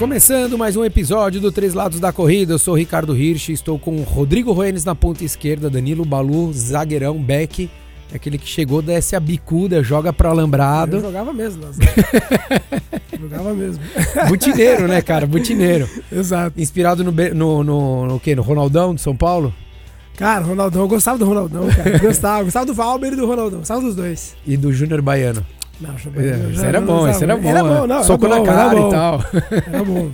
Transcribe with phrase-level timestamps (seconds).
[0.00, 4.02] Começando mais um episódio do Três Lados da Corrida, eu sou Ricardo Hirsch, estou com
[4.02, 7.70] Rodrigo Roenes na ponta esquerda, Danilo Balu, zagueirão, Beck,
[8.14, 10.96] aquele que chegou, desce a bicuda, joga pro alambrado.
[10.96, 11.62] Eu jogava mesmo,
[13.20, 13.82] jogava mesmo.
[14.28, 15.26] Butineiro, né, cara?
[15.26, 15.88] Butineiro.
[16.10, 16.60] Exato.
[16.60, 18.34] Inspirado no, no, no, no quê?
[18.34, 19.54] No Ronaldão de São Paulo?
[20.16, 21.98] Cara, Ronaldão, eu gostava do Ronaldão, cara.
[21.98, 24.36] Gostava, gostava do Valber e do Ronaldão, gostava dos dois.
[24.46, 25.44] E do Júnior Baiano.
[25.80, 27.48] Não, é, isso era bom, isso era bom.
[27.48, 28.04] Era bom, não.
[28.04, 29.24] Soco na cara e tal.
[29.66, 30.10] Era bom.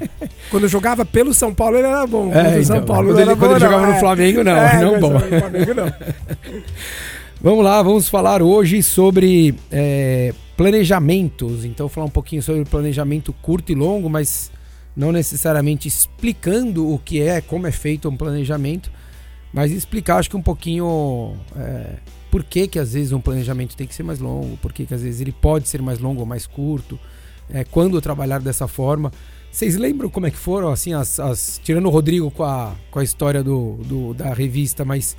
[0.48, 2.32] Quando eu jogava pelo São Paulo, ele era bom.
[2.32, 3.98] É, então, São Paulo, quando ele, quando ele jogava no é.
[3.98, 4.56] Flamengo, não.
[4.56, 5.18] É, não bom.
[5.18, 5.92] Flamengo, não.
[7.40, 11.64] vamos lá, vamos falar hoje sobre é, planejamentos.
[11.64, 14.50] Então, falar um pouquinho sobre planejamento curto e longo, mas
[14.96, 18.90] não necessariamente explicando o que é, como é feito um planejamento,
[19.52, 21.36] mas explicar, acho que um pouquinho.
[21.56, 21.96] É,
[22.30, 24.92] por que, que às vezes um planejamento tem que ser mais longo, por que, que
[24.92, 26.98] às vezes ele pode ser mais longo ou mais curto,
[27.48, 29.12] é, quando trabalhar dessa forma.
[29.50, 32.98] Vocês lembram como é que foram, assim, as, as tirando o Rodrigo com a, com
[32.98, 35.16] a história do, do da revista, mas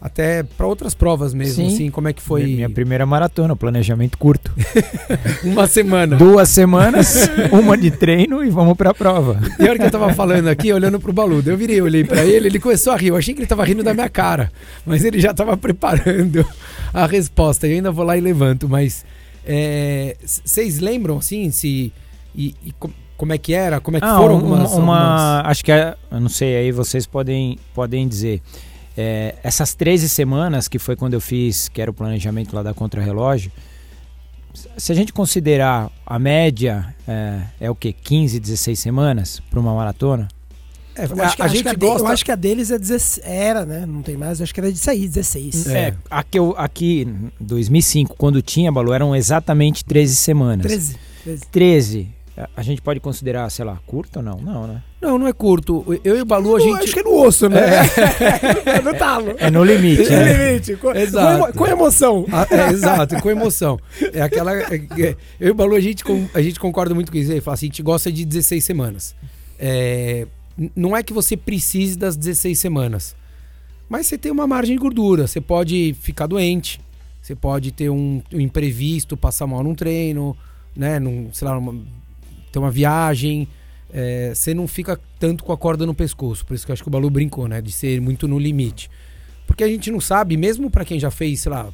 [0.00, 1.74] até para outras provas mesmo, Sim.
[1.74, 2.44] assim, como é que foi?
[2.44, 4.52] Minha primeira maratona, planejamento curto.
[5.42, 6.16] uma semana.
[6.16, 9.40] Duas semanas, uma de treino e vamos para a prova.
[9.58, 12.24] E a hora que eu tava falando aqui, olhando pro Baludo, eu virei, olhei para
[12.24, 13.08] ele, ele começou a rir.
[13.08, 14.52] Eu achei que ele tava rindo da minha cara,
[14.86, 16.46] mas ele já tava preparando
[16.94, 17.66] a resposta.
[17.66, 19.04] Eu ainda vou lá e levanto, mas
[20.24, 21.92] vocês é, lembram, assim, se
[22.34, 22.72] e, e
[23.16, 25.50] como é que era, como é que ah, foram algumas, uma, uma algumas...
[25.50, 28.40] acho que é, eu não sei, aí vocês podem podem dizer.
[29.00, 32.74] É, essas 13 semanas, que foi quando eu fiz, que era o planejamento lá da
[32.74, 33.52] Contra-Relógio,
[34.76, 37.92] se a gente considerar a média, é, é o que?
[37.92, 40.26] 15, 16 semanas para uma maratona?
[40.96, 42.02] É, eu, acho que, a, a gente gosta...
[42.02, 43.86] eu acho que a deles é 16, era, né?
[43.86, 45.68] Não tem mais, eu acho que era disso aí, 16.
[45.68, 50.66] É, aqui, aqui em 2005, quando tinha, Balu, eram exatamente 13 semanas.
[50.66, 50.96] 13.
[51.22, 51.46] 13.
[51.52, 52.17] 13.
[52.56, 54.36] A gente pode considerar, sei lá, curto ou não?
[54.38, 54.82] Não, né?
[55.00, 55.84] Não, não é curto.
[56.04, 56.84] Eu e o Balu, a gente.
[56.84, 57.60] Acho que é no osso, né?
[57.60, 59.34] É, é no talo.
[59.38, 60.02] É no limite.
[60.02, 60.46] É no né?
[60.46, 60.76] limite.
[60.76, 61.52] Com, exato.
[61.58, 62.26] Com, emoção.
[62.32, 63.78] Ah, é, exato, com emoção.
[64.12, 64.54] É aquela.
[64.54, 66.04] É, é, eu e o Balu, a gente,
[66.34, 67.32] a gente concorda muito com isso.
[67.32, 69.16] Ele fala assim: a gente gosta de 16 semanas.
[69.58, 70.26] É,
[70.76, 73.16] não é que você precise das 16 semanas.
[73.88, 75.26] Mas você tem uma margem de gordura.
[75.26, 76.80] Você pode ficar doente.
[77.22, 80.36] Você pode ter um, um imprevisto, passar mal num treino,
[80.76, 80.98] né?
[80.98, 81.74] Num, sei lá, uma,
[82.50, 83.48] ter uma viagem,
[83.92, 86.44] é, você não fica tanto com a corda no pescoço.
[86.44, 87.60] Por isso que eu acho que o Balu brincou, né?
[87.60, 88.90] De ser muito no limite.
[89.46, 91.72] Porque a gente não sabe, mesmo para quem já fez, sei lá,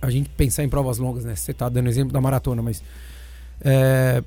[0.00, 1.36] a gente pensar em provas longas, né?
[1.36, 2.82] Você tá dando exemplo da maratona, mas.
[3.60, 4.22] É,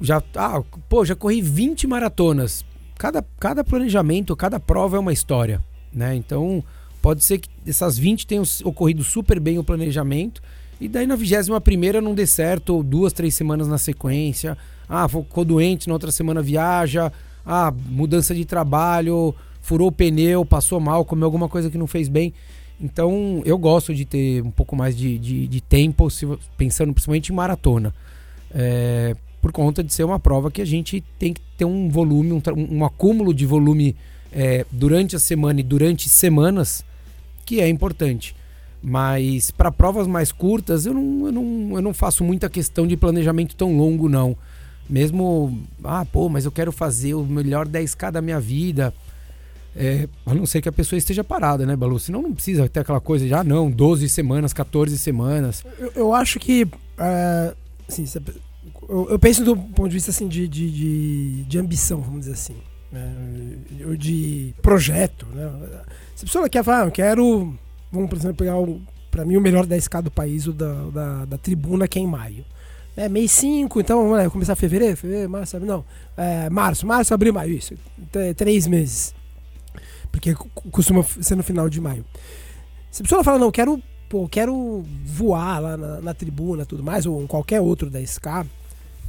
[0.00, 0.22] já.
[0.34, 2.64] Ah, pô, já corri 20 maratonas.
[2.98, 5.62] Cada, cada planejamento, cada prova é uma história,
[5.92, 6.14] né?
[6.16, 6.62] Então,
[7.00, 10.42] pode ser que essas 20 tenham ocorrido super bem o planejamento.
[10.80, 14.58] E daí na 21 primeira não dê certo, duas, três semanas na sequência.
[14.90, 17.12] Ah, ficou doente, na outra semana viaja.
[17.46, 22.08] Ah, mudança de trabalho, furou o pneu, passou mal, comeu alguma coisa que não fez
[22.08, 22.34] bem.
[22.80, 26.08] Então, eu gosto de ter um pouco mais de, de, de tempo,
[26.56, 27.94] pensando principalmente em maratona.
[28.52, 32.32] É, por conta de ser uma prova que a gente tem que ter um volume,
[32.32, 33.94] um, um acúmulo de volume
[34.32, 36.84] é, durante a semana e durante semanas,
[37.46, 38.34] que é importante.
[38.82, 42.96] Mas para provas mais curtas, eu não, eu, não, eu não faço muita questão de
[42.96, 44.36] planejamento tão longo, não.
[44.90, 48.92] Mesmo, ah, pô, mas eu quero fazer o melhor 10K da minha vida.
[49.76, 51.96] É, a não ser que a pessoa esteja parada, né, Balu?
[52.00, 55.64] Senão não precisa ter aquela coisa de, ah, não, 12 semanas, 14 semanas.
[55.78, 57.56] Eu, eu acho que, uh,
[57.88, 58.04] assim,
[58.88, 62.32] eu, eu, penso do ponto de vista, assim, de, de, de, de ambição, vamos dizer
[62.32, 62.56] assim.
[62.90, 63.14] Né?
[63.96, 65.48] De projeto, né?
[66.16, 67.54] Se a pessoa quer falar, ah, eu quero,
[67.92, 68.56] vamos, por exemplo, pegar,
[69.08, 72.08] para mim, o melhor 10K do país, o da, da, da tribuna, que é em
[72.08, 72.44] maio.
[72.96, 75.84] É mês 5, então começar fevereiro, fevereiro, março, não.
[76.16, 77.74] É, março, março, abril, maio, isso.
[78.36, 79.14] Três meses.
[80.10, 80.34] Porque
[80.70, 82.04] costuma ser no final de maio.
[82.90, 87.06] Se a pessoa fala, não, quero, pô, quero voar lá na, na tribuna tudo mais,
[87.06, 88.44] ou em qualquer outro da SK,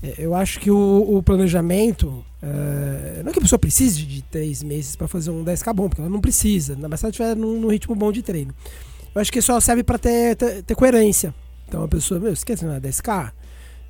[0.03, 2.23] é, eu acho que o, o planejamento.
[2.41, 5.87] É, não é que a pessoa precise de três meses para fazer um 10K bom,
[5.87, 8.53] porque ela não precisa, na se ela estiver num, num, ritmo bom de treino.
[9.13, 11.33] Eu acho que só serve para ter, ter, ter, coerência.
[11.67, 13.31] Então a pessoa, meu, você quer treinar 10K?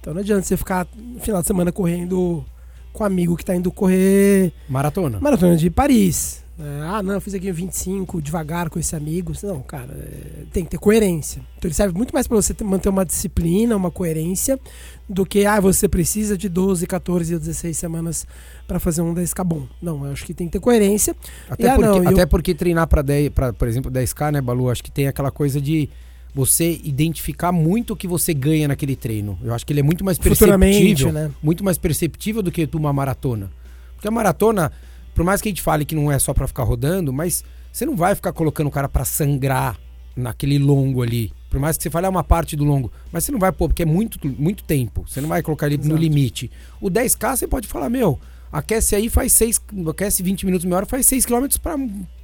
[0.01, 2.43] Então não adianta você ficar no final de semana correndo
[2.91, 4.51] com um amigo que tá indo correr.
[4.67, 5.19] Maratona.
[5.21, 6.41] Maratona de Paris.
[6.59, 9.31] É, ah, não, eu fiz aqui 25 devagar com esse amigo.
[9.43, 11.39] Não, cara, é, tem que ter coerência.
[11.57, 14.59] Então ele serve muito mais para você ter, manter uma disciplina, uma coerência,
[15.07, 18.27] do que, ah, você precisa de 12, 14 ou 16 semanas
[18.67, 19.65] para fazer um 10K bom.
[19.81, 21.15] Não, eu acho que tem que ter coerência.
[21.49, 24.31] Até, E, ah, porque, não, até eu- porque treinar para 10, pra, por exemplo, 10K,
[24.31, 24.69] né, Balu?
[24.69, 25.89] Acho que tem aquela coisa de
[26.33, 29.37] você identificar muito o que você ganha naquele treino.
[29.43, 31.31] Eu acho que ele é muito mais perceptível, né?
[31.43, 33.51] muito mais perceptível do que uma maratona.
[33.95, 34.71] Porque a maratona,
[35.13, 37.85] por mais que a gente fale que não é só para ficar rodando, mas você
[37.85, 39.77] não vai ficar colocando o cara para sangrar
[40.15, 41.31] naquele longo ali.
[41.49, 43.67] Por mais que você fale é uma parte do longo, mas você não vai pôr
[43.67, 45.03] porque é muito muito tempo.
[45.07, 46.01] Você não vai colocar ele no Exato.
[46.01, 46.51] limite.
[46.79, 48.17] O 10K você pode falar, meu,
[48.51, 51.45] aquece aí, faz 6, aquece 20 minutos, meia hora, faz 6 km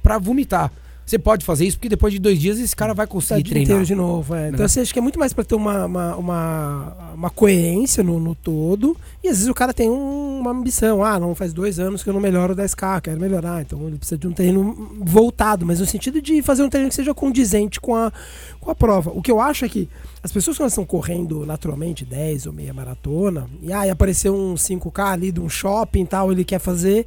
[0.02, 0.72] pra vomitar.
[1.08, 3.52] Você pode fazer isso porque depois de dois dias esse cara vai Tá conseguir dia
[3.52, 3.70] treinar.
[3.70, 4.34] inteiro de novo.
[4.34, 4.48] é.
[4.48, 4.68] Então Né?
[4.68, 8.34] você acha que é muito mais para ter uma, uma, uma, uma coerência no, no
[8.34, 8.94] todo.
[9.24, 11.02] E às vezes o cara tem um- uma ambição.
[11.02, 13.62] Ah, não faz dois anos que eu não melhoro o 10K, quero melhorar.
[13.62, 16.94] Então ele precisa de um treino voltado, mas no sentido de fazer um treino que
[16.94, 18.12] seja condizente com a,
[18.60, 19.10] com a prova.
[19.14, 19.88] O que eu acho é que
[20.22, 25.12] as pessoas quando estão correndo naturalmente 10 ou meia maratona, e aí apareceu um 5K
[25.12, 27.06] ali de um shopping e tal, ele quer fazer.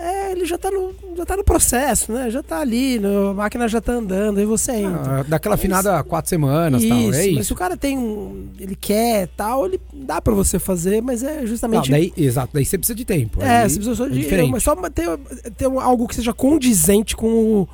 [0.00, 2.30] É, ele já tá, no, já tá no processo, né?
[2.30, 5.20] Já tá ali, no- a máquina já tá andando, aí você entra.
[5.20, 6.98] Ah, daquela afinada há quatro semanas tal.
[6.98, 7.54] É Mas se isso.
[7.54, 8.48] o cara tem um.
[8.58, 11.90] Ele quer tal, ele dá pra você fazer, mas é Não, justamente.
[11.90, 13.42] daí, exato, daí você precisa de tempo.
[13.42, 14.18] é, você precisa só é de.
[14.20, 14.50] diferente.
[14.50, 15.18] mas só ter,
[15.56, 17.28] ter algo que seja condizente com,
[17.62, 17.68] o-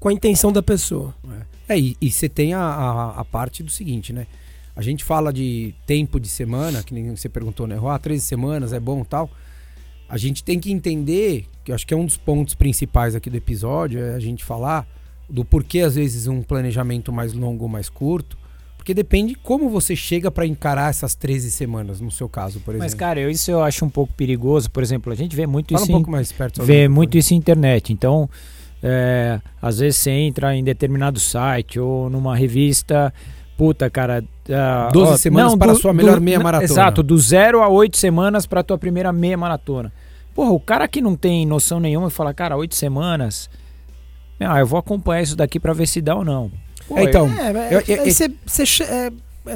[0.00, 1.14] com a intenção da pessoa.
[1.68, 4.26] É, e, e você tem a, a, a parte do seguinte, né?
[4.74, 7.76] A gente fala de tempo de semana, que nem você perguntou, né?
[7.84, 9.28] Ah, 13 semanas é bom tal.
[10.08, 13.36] A gente tem que entender, que acho que é um dos pontos principais aqui do
[13.36, 14.86] episódio, é a gente falar
[15.28, 18.38] do porquê, às vezes, um planejamento mais longo ou mais curto.
[18.78, 22.84] Porque depende como você chega para encarar essas 13 semanas, no seu caso, por exemplo.
[22.86, 24.70] Mas, cara, eu- isso eu acho um pouco perigoso.
[24.70, 26.62] Por exemplo, a gente vê muito Fala um isso pouco em, mais perto.
[26.62, 27.92] vê do- muito isso em internet.
[27.92, 28.30] Então,
[28.82, 33.12] é, às vezes você entra em determinado site ou numa revista.
[33.58, 34.24] Puta, cara.
[34.50, 36.64] ah, 12 ó, semanas para a sua melhor meia maratona.
[36.72, 39.92] Exato, do zero a oito semanas para tua primeira meia maratona.
[40.38, 43.50] Porra, o cara que não tem noção nenhuma e fala, cara, oito semanas.
[44.38, 46.48] Ah, eu vou acompanhar isso daqui para ver se dá ou não.
[46.86, 48.30] Pô, É, então, É, você-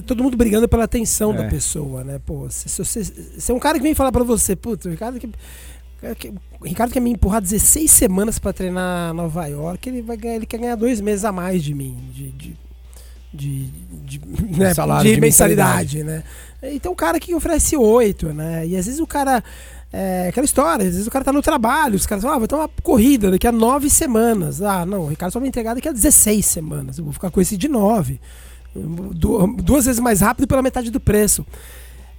[0.04, 1.48] todo mundo brigando pela atenção da É.
[1.48, 2.18] pessoa, né?
[2.26, 3.04] Pô, se, se você.
[3.04, 5.30] Se é um cara que vem falar pra você, puta, o Ricardo que.
[6.64, 10.58] Ricardo quer me empurrar 16 semanas pra treinar Nova York, ele vai ganhar, ele quer
[10.58, 12.56] ganhar dois meses a mais de mim, de, de,
[13.32, 13.66] de,
[14.18, 16.24] de, né, salário, de de mensalidade, né?
[16.60, 18.66] Então o cara que oferece oito, né?
[18.66, 19.44] E às vezes o cara.
[19.92, 22.48] É aquela história, às vezes o cara tá no trabalho, os caras falam, ah, vai
[22.48, 24.62] ter uma corrida daqui a nove semanas.
[24.62, 26.96] Ah, não, o Ricardo só vai entregar daqui a 16 semanas.
[26.98, 28.18] Eu vou ficar com esse de nove.
[28.74, 31.44] Du- Duas vezes mais rápido pela metade do preço.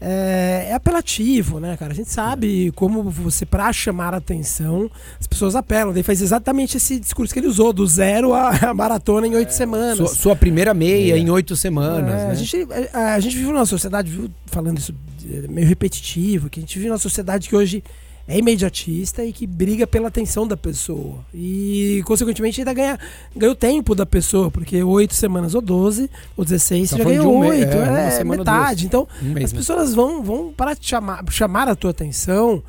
[0.05, 1.93] É, é apelativo, né, cara?
[1.93, 5.93] A gente sabe como você, pra chamar a atenção, as pessoas apelam.
[5.93, 9.95] Daí faz exatamente esse discurso que ele usou, do zero à maratona em oito semanas.
[9.97, 11.17] Sua, sua primeira meia É.
[11.17, 12.31] em oito semanas, É, né?
[12.31, 14.93] a, gente, a, a gente vive numa sociedade, viu, falando isso
[15.31, 17.81] é, meio repetitivo, que a gente vive numa sociedade que hoje
[18.27, 21.15] é imediatista e que briga pela atenção da pessoa.
[21.33, 22.99] E, consequentemente, ainda ganha,
[23.35, 27.09] ganha o tempo da pessoa, porque oito semanas ou 12 ou 16 Tá você já
[27.09, 28.85] ganhou de um mês, oito, é, é, metade.
[28.85, 29.59] Então, Um as né?
[29.59, 32.63] pessoas vão, vão para chamar, chamar a tua atenção,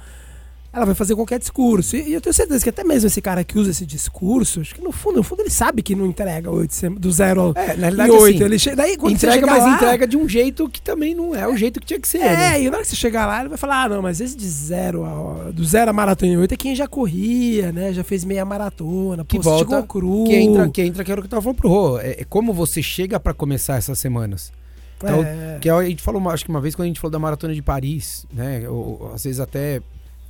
[0.75, 1.97] ela vai fazer qualquer discurso.
[1.97, 4.81] E, eu tenho certeza que até mesmo esse cara que usa esse discurso, acho que
[4.83, 7.69] no fundo, no fundo ele sabe que não entrega oito sema- do zero ao É,
[7.69, 8.35] na e realidade, oito.
[8.37, 8.75] assim, ele che...
[8.75, 11.57] Daí, quando você entrega, mas lá, entrega de um jeito que também não é o
[11.57, 12.19] jeito que tinha que ser.
[12.19, 12.63] É, né?
[12.63, 14.49] e na hora que você chegar lá, ele vai falar: ah, não, mas esse de
[14.49, 17.93] zero, a- do zero a maratona em oito é quem já corria, né?
[17.93, 20.25] Já fez meia maratona, Que pô, volta, cru.
[20.25, 21.99] Que entra, que entra, que era o que eu tava falando pro Rô.
[21.99, 24.53] É, é como você chega pra começar essas semanas.
[24.97, 27.19] Então, É, Que a gente falou, acho que uma vez quando a gente falou da
[27.19, 28.67] maratona de Paris, né?
[28.69, 29.81] Ou às vezes até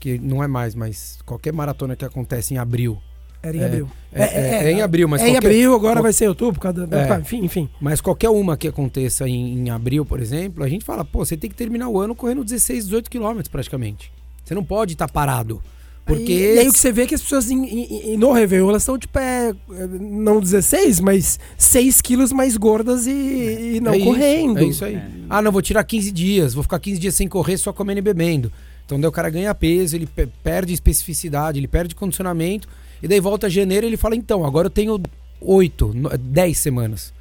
[0.04, 2.98] que não é mais, mas qualquer maratona que acontece em abril.
[3.42, 3.88] era em é, abril.
[4.12, 6.54] É, é- é em abril, mas é em qualquer, abril, agora qual- vai ser outubro,
[6.54, 7.20] por causa da- É.
[7.20, 7.68] enfim, enfim.
[7.80, 11.36] mas qualquer uma que aconteça em, em abril, por exemplo, a gente fala, pô, você
[11.36, 14.10] tem que terminar o ano correndo 16, 18 quilômetros praticamente.
[14.44, 15.62] Você não pode estar parado.
[16.06, 16.32] Porque.
[16.32, 18.30] E, e aí o que você vê é que as pessoas em- em- em- no
[18.32, 23.10] Réveillon, elas estão tipo, é, é, não 16, mas 6 quilos mais gordas e,
[23.76, 24.58] e não é isso, correndo.
[24.58, 25.00] É isso aí.
[25.30, 28.02] Ah, não, vou tirar 15 dias, vou ficar 15 dias sem correr, só comendo e
[28.02, 28.52] bebendo.
[28.86, 32.68] Então daí o cara ganha peso, ele pe- perde especificidade, ele perde condicionamento,
[33.02, 35.00] e daí volta janeiro ele fala, então, agora eu tenho
[35.40, 37.12] 8, 10 semanas.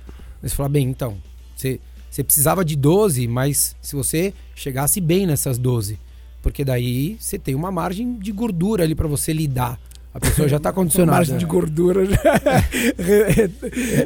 [0.42, 1.18] Aí você fala, bem, então,
[1.56, 1.80] você,
[2.10, 5.98] você precisava de 12, mas se você chegasse bem nessas 12,
[6.42, 9.80] porque daí você tem uma margem de gordura ali pra você lidar.
[10.14, 11.18] A pessoa já tá Uma condicionada.
[11.18, 12.02] margem de gordura.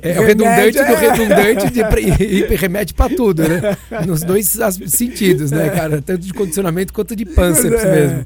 [0.01, 1.81] É, é o redundante do redundante de,
[2.23, 3.77] e, e remete pra tudo, né?
[4.05, 6.01] Nos dois sentidos, né, cara?
[6.01, 7.91] Tanto de condicionamento quanto de pânceps É.
[7.95, 8.25] mesmo.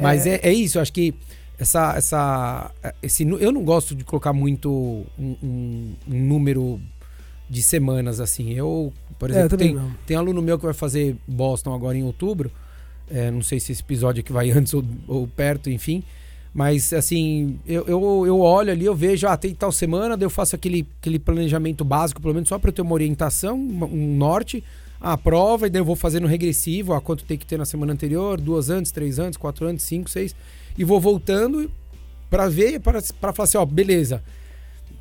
[0.00, 1.14] Mas é, é isso, eu acho que
[1.58, 2.70] essa, essa,
[3.02, 4.70] esse, eu não gosto de colocar muito
[5.18, 6.80] um, um, um número
[7.48, 8.52] de semanas assim.
[8.54, 9.90] Eu, por É, exemplo, também tem, não.
[10.06, 12.50] tem aluno meu que vai fazer Boston agora em outubro.
[13.10, 16.02] É, não sei se esse episódio aqui vai antes ou, ou perto, enfim.
[16.54, 20.30] Mas assim, eu, eu, eu olho ali, eu vejo, ah, tem tal semana, daí eu
[20.30, 24.62] faço aquele, aquele planejamento básico, pelo menos só para eu ter uma orientação, um norte,
[25.00, 27.92] a prova, e daí eu vou fazendo regressivo, a quanto tem que ter na semana
[27.94, 30.36] anterior, duas antes, três antes, quatro antes, cinco, seis,
[30.76, 31.70] e vou voltando
[32.28, 33.00] para ver, para
[33.32, 34.22] falar assim, ó, beleza.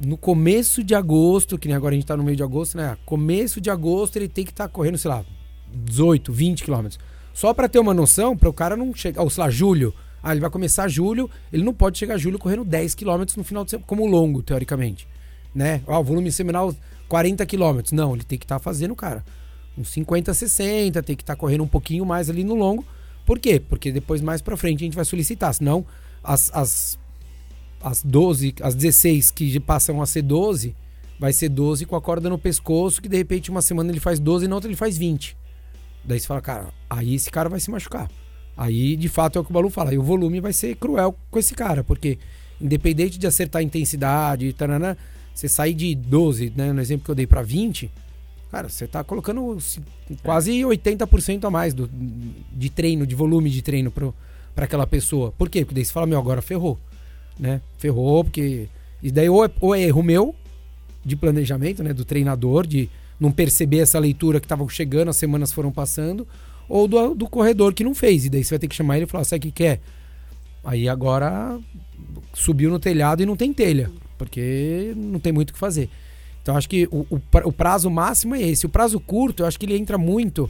[0.04, 2.98] No começo de agosto, que nem agora a gente tá no meio de agosto, né?
[3.06, 5.24] Começo de agosto ele tem que estar correndo, sei lá,
[5.72, 7.00] 18, 20 quilômetros.
[7.34, 9.94] Só para ter uma noção, para o cara não chegar, ou sei lá, julho.
[10.22, 13.64] Ah, ele vai começar julho, ele não pode chegar julho correndo 10 quilômetros no final
[13.64, 15.08] de semana, como longo, teoricamente.
[15.54, 15.82] Né?
[15.88, 16.74] Ah, o volume semanal
[17.08, 17.92] 40 quilômetros.
[17.92, 19.24] Não, ele tem que estar fazendo, cara,
[19.78, 22.86] uns 50, 60, tem que estar correndo um pouquinho mais ali no longo.
[23.26, 23.60] Por quê?
[23.60, 25.54] Porque depois, mais pra frente, a gente vai solicitar.
[25.54, 25.86] Senão,
[26.24, 27.00] as, as,
[27.82, 30.76] as 12, as 16 que passam a ser 12,
[31.20, 34.20] vai ser 12 com a corda no pescoço, que de repente uma semana ele faz
[34.20, 35.38] 12 e na outra ele faz 20.
[36.04, 38.10] Daí você fala, cara, aí esse cara vai se machucar.
[38.56, 39.94] Aí, de fato, é o que o Balu fala.
[39.94, 42.18] E o volume vai ser cruel com esse cara, porque
[42.60, 44.98] independente de acertar a intensidade, tarana,
[45.34, 47.90] você sair de 12, né, no exemplo que eu dei pra 20,
[48.52, 49.82] cara, você tá colocando se-
[50.22, 51.90] quase 80% a mais do,
[52.52, 54.14] de treino, de volume de treino pro,
[54.54, 55.32] pra aquela pessoa.
[55.32, 55.62] Por quê?
[55.66, 56.78] Porque daí você fala, meu, agora ferrou.
[57.40, 57.62] Né?
[57.78, 58.68] Ferrou, porque.
[59.02, 60.36] E daí ou é, ou é erro meu
[61.04, 61.92] de planejamento, né?
[61.94, 62.88] Do treinador, de
[63.20, 66.28] não perceber essa leitura que tava chegando, as semanas foram passando,
[66.72, 68.26] ou do, do corredor que não fez.
[68.26, 69.80] E daí você vai ter que chamar ele e falar, sabe o que quer?
[70.64, 71.60] Aí agora
[72.34, 75.90] subiu no telhado e não tem telha, porque não tem muito o que fazer.
[76.42, 78.66] Então acho que o, o pra- o prazo máximo é esse.
[78.66, 80.50] O prazo curto, eu acho que ele entra muito.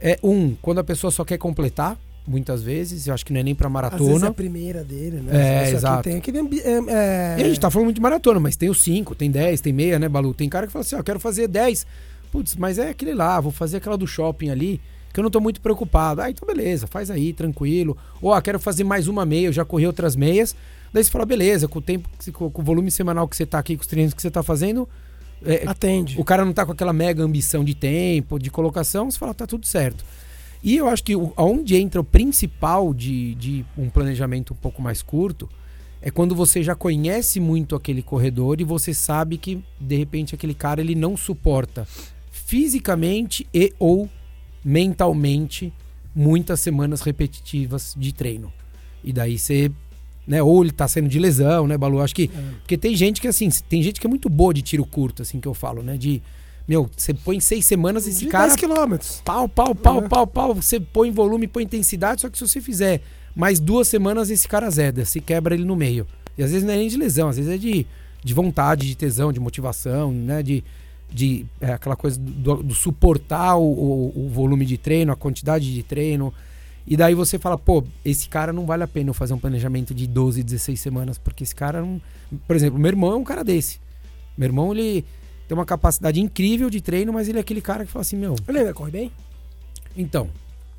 [0.00, 3.42] É um, quando a pessoa só quer completar, muitas vezes, eu acho que não é
[3.42, 4.28] nem pra Às vezes é maratona.
[4.28, 5.32] a primeira dele, né?
[5.32, 6.02] É, Só que exato.
[6.04, 8.80] Tem aquele é, é- E a gente tá falando muito de maratona, mas tem os
[8.82, 10.34] 5, tem 10, tem meia, né, Balu?
[10.34, 11.86] Tem cara que fala assim, ó, quero fazer 10.
[12.30, 14.80] Putz, mas é aquele lá, vou fazer aquela do shopping ali,
[15.16, 16.20] que eu não tô muito preocupado.
[16.20, 17.96] Ah, então beleza, faz aí, tranquilo.
[18.20, 20.54] Ou, ah, quero fazer mais uma meia, eu já corri outras meias.
[20.92, 23.76] Daí você fala, beleza, com o tempo, com o volume semanal que você tá aqui,
[23.76, 24.86] com os treinos que você tá fazendo,
[25.42, 26.20] é, Atende.
[26.20, 29.46] o cara não tá com aquela mega ambição de tempo, de colocação, você fala, tá
[29.46, 30.04] tudo certo.
[30.62, 34.82] E eu acho que o- aonde entra o principal de, de um planejamento um pouco
[34.82, 35.48] mais curto
[36.02, 40.54] é quando você já conhece muito aquele corredor e você sabe que, de repente, aquele
[40.54, 41.88] cara ele não suporta
[42.30, 44.08] fisicamente e ou
[44.66, 45.72] mentalmente
[46.14, 48.52] muitas semanas repetitivas de treino.
[49.04, 49.70] E daí você,
[50.26, 52.00] né, ou ele tá saindo de lesão, né, Balu?
[52.00, 54.84] Acho que porque tem gente que, assim, tem gente que é muito boa de tiro
[54.84, 55.96] curto, assim, que eu falo, né?
[55.96, 56.20] De,
[56.66, 58.48] meu, você põe seis semanas esse de cara.
[58.48, 59.22] 10 quilômetros.
[59.24, 60.08] Pau, pau, pau, É.
[60.08, 60.54] pau, pau.
[60.54, 63.00] Você põe volume, põe intensidade, só que se você fizer
[63.36, 66.06] mais duas semanas, esse cara zeda, se quebra ele no meio.
[66.36, 67.86] E às vezes não é nem de lesão, às vezes é de,
[68.24, 70.42] de vontade, de tesão, de motivação, né?
[70.42, 70.64] De,
[71.10, 75.72] de é, aquela coisa do, do suportar o, o, o volume de treino, a quantidade
[75.72, 76.32] de treino.
[76.86, 79.92] E daí você fala, pô, esse cara não vale a pena eu fazer um planejamento
[79.92, 82.00] de 12, 16 semanas, porque esse cara não.
[82.46, 83.80] Por exemplo, meu irmão é um cara desse.
[84.38, 85.04] Meu irmão, ele
[85.48, 88.36] tem uma capacidade incrível de treino, mas ele é aquele cara que fala assim, meu,
[88.48, 89.12] Ele corre bem?
[89.96, 90.28] então,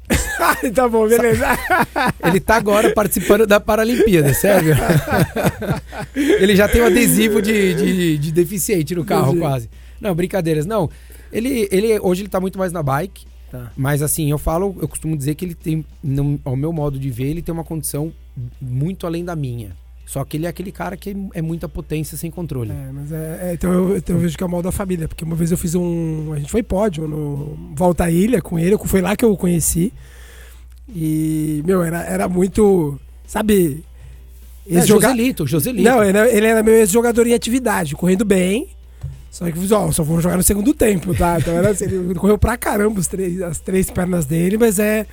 [0.74, 1.46] tá bom, beleza.
[2.24, 4.75] ele tá agora participando da Paralimpíada, sério.
[6.15, 9.41] ele já tem um adesivo de, de, de deficiente no carro, Entendi.
[9.41, 9.69] quase.
[10.00, 10.66] Não, brincadeiras.
[10.66, 10.89] Não,
[11.32, 13.72] ele, ele hoje ele tá muito mais na bike, Tá.
[13.77, 15.86] mas assim, eu falo, eu costumo dizer que ele tem,
[16.44, 18.12] ao meu modo de ver, ele tem uma condição
[18.62, 19.72] muito além da minha.
[20.06, 22.72] Só que ele é aquele cara que é muita potência sem controle.
[22.72, 25.08] É, mas é, é, então, eu, então eu vejo que é o mal da família,
[25.08, 26.32] porque uma vez eu fiz um.
[26.34, 29.38] A gente foi pódio no Volta à Ilha com ele, foi lá que eu o
[29.38, 29.92] conheci.
[30.94, 33.00] E, meu, era, era muito.
[33.25, 33.84] Sabe?
[34.70, 35.84] É, esse joga- Joselito, Joselito.
[35.89, 38.70] Não, ele, ele era meu ex-jogador em atividade, correndo bem.
[39.38, 41.38] Só que, ó, só vou jogar no segundo tempo, tá?
[41.39, 45.06] Então era assim, ele correu pra caramba os três, as três pernas dele, mas é.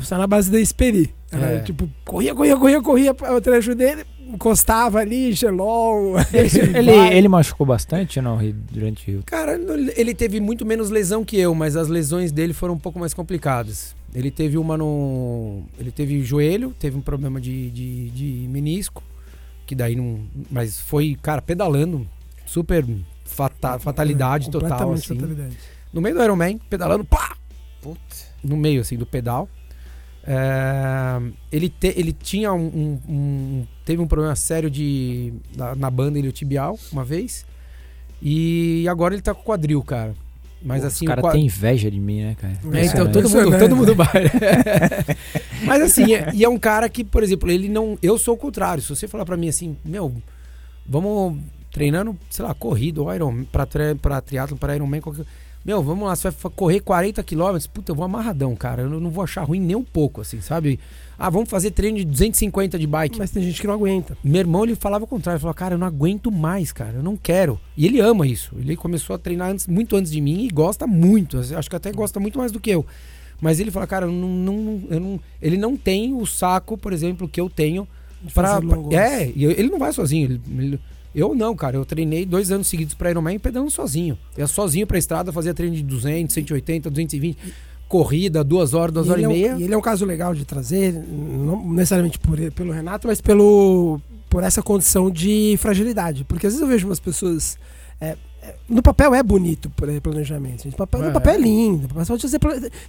[0.00, 1.12] Só na base da Esperi.
[1.30, 1.58] Era, É.
[1.60, 6.14] tipo, corria, corria, corria, corria o trecho dele, encostava ali, gelol.
[6.32, 8.38] Ele, ele machucou bastante ou não
[8.72, 9.22] durante o.
[9.26, 9.60] Cara,
[9.96, 13.12] ele teve muito menos lesão que eu, mas as lesões dele foram um pouco mais
[13.12, 13.94] complicadas.
[14.14, 15.64] Ele teve uma no.
[15.78, 19.02] Ele teve joelho, teve um problema de, de, de menisco,
[19.66, 20.20] que daí não.
[20.50, 22.06] Mas foi, cara, pedalando,
[22.46, 22.84] super
[23.48, 25.14] fata- fatalidade total, Completamente assim.
[25.14, 25.56] fatalidade.
[25.92, 27.36] No meio do Ironman, pedalando, pá!
[28.42, 29.48] No meio, assim, do pedal.
[30.24, 31.20] É,
[31.50, 35.32] ele, te- ele tinha um, um- um- Teve um problema sério de.
[35.56, 37.44] Na, na banda ele o tibial, uma vez.
[38.22, 40.14] E agora ele tá com o quadril, cara.
[40.62, 42.52] Mas Pô, assim, Os caras têm inveja de mim, né, cara?
[42.74, 44.06] É, então todo mundo, todo mundo vai.
[45.64, 47.98] Mas assim, é- e é um cara que, por exemplo, ele não.
[48.02, 48.82] Eu sou o contrário.
[48.82, 50.14] Se você falar pra mim assim, meu,
[50.86, 51.38] vamos
[51.72, 55.24] treinando, sei lá, corrida, ou Iron, pra, tre- pra triatlon, pra Ironman, qualquer.
[55.62, 58.80] Meu, vamos lá, você vai correr 40 quilômetros, puta, eu vou amarradão, cara.
[58.82, 60.80] Eu não- vou achar ruim nem um pouco, assim, sabe?
[61.18, 63.18] Ah, vamos fazer treino de 250 de bike.
[63.18, 64.16] Mas tem gente que não aguenta.
[64.24, 65.36] Meu irmão, ele falava o contrário.
[65.36, 66.94] Ele falava, cara, eu não aguento mais, cara.
[66.94, 67.60] Eu não quero.
[67.76, 68.56] E ele ama isso.
[68.58, 71.36] Ele começou a treinar antes, muito antes de mim e gosta muito.
[71.36, 72.86] Eu Acho que até gosta muito mais do que eu.
[73.38, 76.90] Mas ele fala, cara, eu não, não- eu não- ele não tem o saco, por
[76.90, 77.86] exemplo, que eu tenho
[78.76, 78.94] longos.
[78.94, 80.24] é, ele não vai sozinho.
[80.24, 80.80] ele- ele-
[81.14, 81.76] eu não, cara.
[81.76, 84.16] Eu treinei dois anos seguidos pra Ironman pedalando sozinho.
[84.36, 87.38] Eu ia sozinho pra estrada, fazia treino de 200, 180, 220.
[87.88, 89.56] Corrida, duas horas, duas E horas e é um- meia.
[89.58, 94.00] e ele é um caso legal de trazer, não necessariamente por, pelo Renato, mas pelo,
[94.28, 96.22] por essa condição de fragilidade.
[96.24, 97.58] Porque às vezes eu vejo umas pessoas.
[98.00, 98.16] é,
[98.68, 100.62] no papel é bonito planejamento.
[100.64, 100.76] gente.
[100.76, 101.06] Papel- É.
[101.06, 101.88] No papel é lindo.
[101.88, 102.38] Pode fazer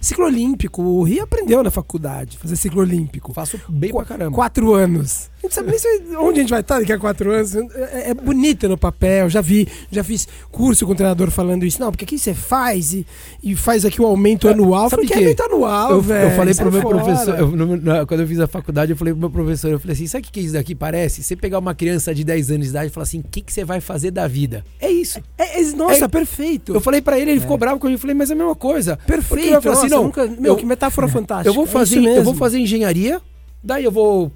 [0.00, 0.82] ciclo olímpico.
[0.82, 3.32] O Rio aprendeu na faculdade fazer ciclo olímpico.
[3.32, 4.34] Faço bem pra caramba.
[4.34, 5.30] Quatro anos.
[5.42, 5.72] A gente sabe
[6.06, 7.54] nem onde a gente vai estar daqui a quatro anos.
[7.56, 9.28] É, é bonito no papel.
[9.28, 11.80] Já vi, já fiz curso com o treinador falando isso.
[11.80, 13.04] Não, porque aqui você faz e,
[13.42, 14.84] e faz aqui o aumento anual.
[14.84, 16.30] Eu sabe que aumento anual, eu, velho?
[16.30, 18.96] eu falei pro meu fora." professor, eu- no- na- quando eu fiz a faculdade, eu
[18.96, 21.22] falei pro meu professor, eu falei assim, sabe o que, que isso daqui parece?
[21.24, 23.52] Você pegar uma criança de 10 anos de idade e falar assim, o que, que
[23.52, 24.64] você vai fazer da vida?
[24.80, 25.18] É isso.
[25.36, 26.74] É, é- nossa, É- perfeito.
[26.74, 28.98] Eu falei pra ele, ele ficou bravo comigo, eu falei, mas é a mesma coisa.
[29.06, 29.54] Perfeito.
[29.54, 31.48] eu falei assim, não, nunca- meu, eu- que metáfora fantástica.
[31.48, 33.20] eu vou É fazer, eu vou fazer engenharia,
[33.62, 34.30] daí eu vou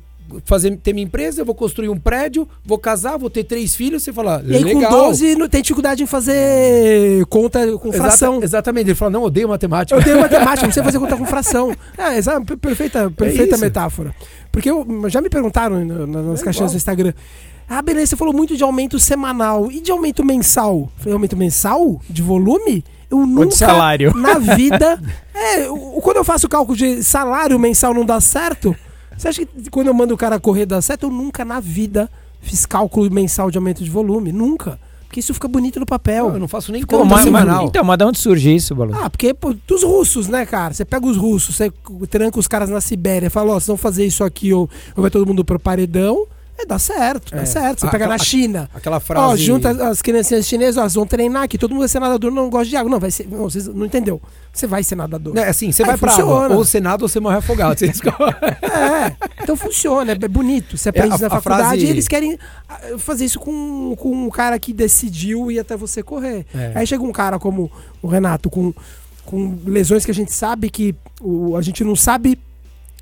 [0.44, 4.02] fazer ter minha empresa, eu vou construir um prédio, vou casar, vou ter três filhos,
[4.02, 4.90] você fala, E aí legal.
[4.90, 8.42] com 12 não tem dificuldade em fazer conta com Exata- fração.
[8.42, 9.98] exatamente, ele falou, não, odeio matemática.
[9.98, 11.72] Eu tenho matemática, não sei fazer conta com fração.
[11.96, 13.64] É, exa- perfeita, perfeita isso.
[13.64, 14.12] metáfora.
[14.50, 17.12] Porque eu- já me perguntaram na- na- nas É caixinhas do Instagram.
[17.68, 19.70] Ah, beleza, você falou muito de aumento semanal.
[19.72, 20.74] E de aumento mensal?
[20.78, 22.00] Eu Falei, aumento mensal?
[22.08, 22.84] De volume?
[23.10, 23.50] Eu nunca.
[23.56, 24.12] salário?
[24.16, 25.00] Na vida.
[25.38, 28.74] É, o- quando eu faço cálculo de salário mensal não dá certo.
[29.18, 31.02] Você acha que quando eu mando o cara correr dá certo?
[31.04, 34.32] Eu nunca na vida fiz cálculo mensal de aumento de volume.
[34.32, 34.80] Nunca.
[35.06, 36.28] Porque isso fica bonito no papel.
[36.28, 37.66] Não, eu não faço nem Ficou conta semanal.
[37.66, 38.94] Então, mas de onde surge isso, Balu?
[38.98, 40.72] Ah, porque pô, dos russos, né, cara?
[40.72, 41.70] Você pega os russos, você
[42.08, 45.10] tranca os caras na Sibéria, fala, ó, vocês vão fazer isso aqui ou, ou vai
[45.10, 46.26] todo mundo pro paredão.
[46.58, 47.44] É, dá certo, dá É.
[47.44, 47.80] certo.
[47.80, 48.70] Você A- pega a- na China.
[48.74, 49.42] Aquela Ó, frase...
[49.44, 52.48] junta as criancinhas chinesas, ó, vocês vão treinar aqui, todo mundo vai ser nadador, não
[52.48, 52.90] gosta de água.
[52.90, 53.28] Não, vai ser.
[53.28, 54.20] Não, vocês não entendeu.
[54.52, 55.36] Você vai ser nadador.
[55.36, 56.44] É assim, você Aí vai pra funciona.
[56.46, 57.78] água, ou você nada ou você morre afogado.
[57.78, 57.86] Você.
[58.76, 60.76] É, então funciona, é bonito.
[60.76, 62.38] Você aprende a- na faculdade frase- e eles querem
[62.68, 66.44] ah, fazer isso com, com um cara que decidiu ir até você correr.
[66.54, 66.72] É.
[66.74, 67.70] Aí chega um cara como
[68.02, 68.72] o Renato, com,
[69.24, 72.38] com lesões que a gente sabe que o, a gente não sabe.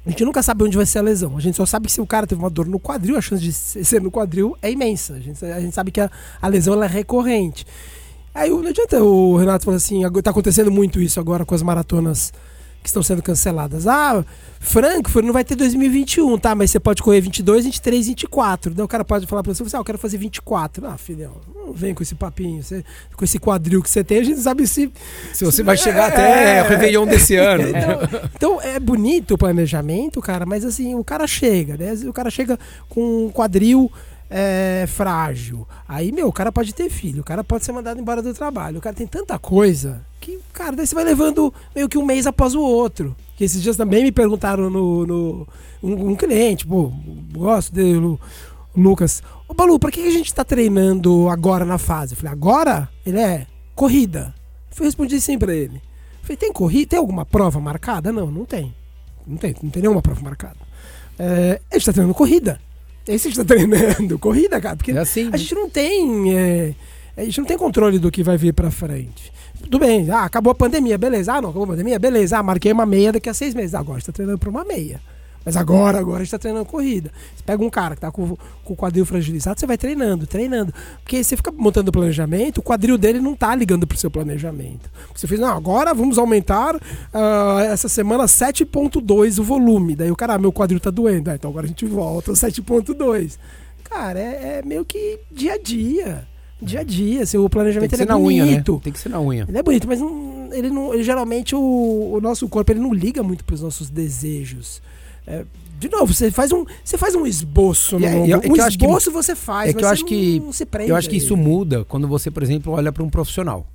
[0.07, 1.37] A gente nunca sabe onde vai ser a lesão.
[1.37, 3.43] A gente só sabe que se o cara teve uma dor no quadril, a chance
[3.43, 5.15] de ser no quadril é imensa.
[5.15, 6.11] A gente, a gente sabe que a,
[6.43, 7.65] a lesão é recorrente.
[8.35, 11.63] Aí não adianta o Renato falar assim, agora- tá acontecendo muito isso agora com as
[11.63, 12.33] maratonas
[12.83, 13.87] que estão sendo canceladas.
[13.87, 14.23] Ah,
[14.61, 16.55] Frankfurt não vai ter 2021, tá?
[16.55, 18.75] Mas você pode correr 22, 23, 24.
[18.75, 20.87] Daí o cara pode falar pra você, ah, eu quero fazer 24.
[20.87, 21.33] Ah, filhão,
[21.67, 22.85] não vem com esse papinho, você-
[23.17, 24.91] com esse quadril que você tem, a gente sabe se...
[25.33, 27.65] Se você vai chegar até o Réveillon desse ano.
[27.69, 31.93] Então, então, é bonito o planejamento, cara, mas assim, o cara chega, né?
[32.09, 33.91] O cara chega com um quadril
[34.31, 35.67] é, frágil.
[35.89, 38.79] Aí, meu, o cara pode ter filho, o cara pode ser mandado embora do trabalho.
[38.79, 42.27] O cara tem tanta coisa que, cara, daí você vai levando meio que um mês
[42.27, 43.15] após o outro.
[43.37, 45.07] Que esses dias também me perguntaram no.
[45.07, 45.49] no-
[45.83, 46.91] um, um cliente, pô,
[47.33, 48.17] gosto dele,
[48.75, 49.23] Lucas.
[49.49, 52.15] Ô, Balu, pra que a gente tá treinando agora na fase?
[52.15, 52.89] Eu falei, agora?
[53.05, 54.35] Ele é corrida.
[54.79, 55.77] Eu respondi sim pra ele.
[55.77, 56.91] Eu falei, tem corrida?
[56.91, 58.11] Tem alguma prova marcada?
[58.11, 58.75] Não, não tem.
[59.27, 60.57] Não tem, não tem nenhuma prova marcada.
[61.19, 62.59] É, a gente tá treinando corrida.
[63.07, 64.77] É isso que a gente tá treinando, corrida, cara.
[64.77, 65.31] Porque É assim.
[65.33, 66.35] a gente não tem.
[66.37, 66.75] é,
[67.17, 69.33] a gente não tem controle do que vai vir pra frente.
[69.63, 71.33] Tudo bem, ah, acabou a pandemia, beleza.
[71.35, 72.39] Ah, não, acabou a pandemia, beleza.
[72.39, 73.75] Ah, marquei uma meia daqui a seis meses.
[73.75, 75.01] Agora a gente tá treinando pra uma meia.
[75.45, 77.11] Mas agora, agora a gente tá treinando corrida.
[77.37, 80.73] Você pega um cara que tá com, com o quadril fragilizado, você vai treinando, treinando.
[81.03, 84.91] Porque você fica montando o planejamento, o quadril dele não tá ligando pro seu planejamento.
[85.15, 86.81] Você fez, não, agora vamos aumentar
[87.13, 89.95] ah, essa semana 7.2 o volume.
[89.95, 91.31] Daí o cara, ah, meu quadril tá doendo.
[91.31, 93.37] Ah, então agora a gente volta ao 7.2.
[93.85, 96.27] Cara, é, é meio que dia a dia.
[96.61, 97.23] Dia a dia.
[97.23, 98.51] Assim, o Tem planejamento que ele ser é na unha, né?
[98.53, 98.81] bonito.
[98.83, 99.45] Tem que ser na unha.
[99.47, 102.95] Ele é bonito, mas não- ele não, ele geralmente o, o nosso corpo ele não
[102.95, 104.81] liga muito para os nossos desejos.
[105.27, 105.45] É,
[105.79, 108.79] de novo, você faz um, você faz um esboço, é- no, é um eu acho
[108.79, 110.91] que- esboço você faz, é que mas eu acho que- não se prende.
[110.91, 113.67] Eu acho que isso muda quando você, por exemplo, olha para um profissional.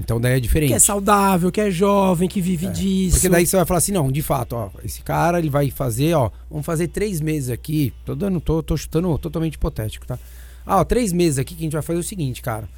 [0.00, 0.68] Então daí é diferente.
[0.68, 3.16] que é saudável, que é jovem, que vive disso.
[3.16, 6.14] Porque daí você vai falar assim, não, de fato, ó, esse cara ele vai fazer,
[6.14, 7.92] ó, vamos fazer três meses aqui.
[8.04, 10.16] Tô dando, tô, tô chutando totalmente hipotético, tá?
[10.64, 12.68] Ah, ó, três meses aqui que a gente vai fazer o seguinte, cara.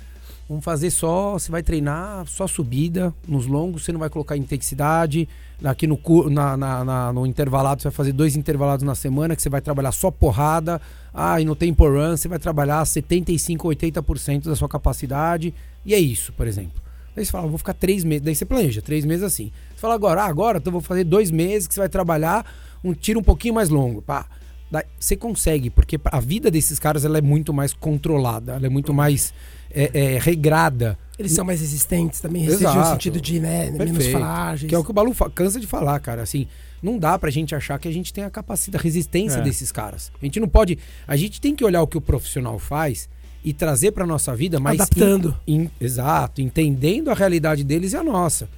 [0.51, 5.29] Vamos fazer só, você vai treinar só subida, nos longos você não vai colocar intensidade,
[5.63, 5.97] aqui no,
[6.29, 9.61] na, na, na, no intervalado você vai fazer dois intervalados na semana, que você vai
[9.61, 10.81] trabalhar só porrada,
[11.15, 15.55] ah, e no tempo run você vai trabalhar 75, 80% da sua capacidade,
[15.87, 16.83] e é isso, por exemplo.
[17.17, 19.53] Aí você fala, vou ficar três meses, daí você planeja, três meses assim.
[19.73, 22.45] Você fala agora, ah, agora então vou fazer dois meses que você vai trabalhar
[22.83, 24.27] um tiro um pouquinho mais longo, pá.
[24.69, 28.69] Daí, você consegue, porque a vida desses caras ela é muito mais controlada, ela é
[28.69, 29.33] muito mais
[29.71, 30.99] é, é, regrada.
[31.19, 34.69] Eles são mais resistentes também, resistentes no sentido de né, menos frágeis.
[34.69, 36.23] Que é o que o Balu cansa de falar, cara.
[36.23, 36.47] Assim,
[36.83, 39.43] não dá pra gente achar que a gente tem a capacidade, a resistência é.
[39.43, 40.11] desses caras.
[40.21, 40.79] A gente não pode.
[41.07, 43.09] A gente tem que olhar o que o profissional faz
[43.45, 44.81] e trazer pra nossa vida, mas.
[44.81, 45.37] Adaptando.
[45.47, 48.49] In, in, exato, entendendo a realidade deles e a nossa.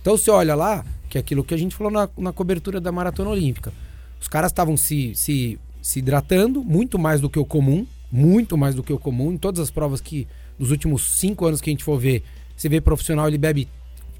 [0.00, 2.90] Então você olha lá, que é aquilo que a gente falou na, na cobertura da
[2.90, 3.72] Maratona Olímpica.
[4.20, 8.74] Os caras estavam se, se, se hidratando muito mais do que o comum, muito mais
[8.74, 10.26] do que o comum, em todas as provas que,
[10.62, 12.22] nos últimos cinco anos que a gente for ver,
[12.56, 13.66] você vê profissional, ele bebe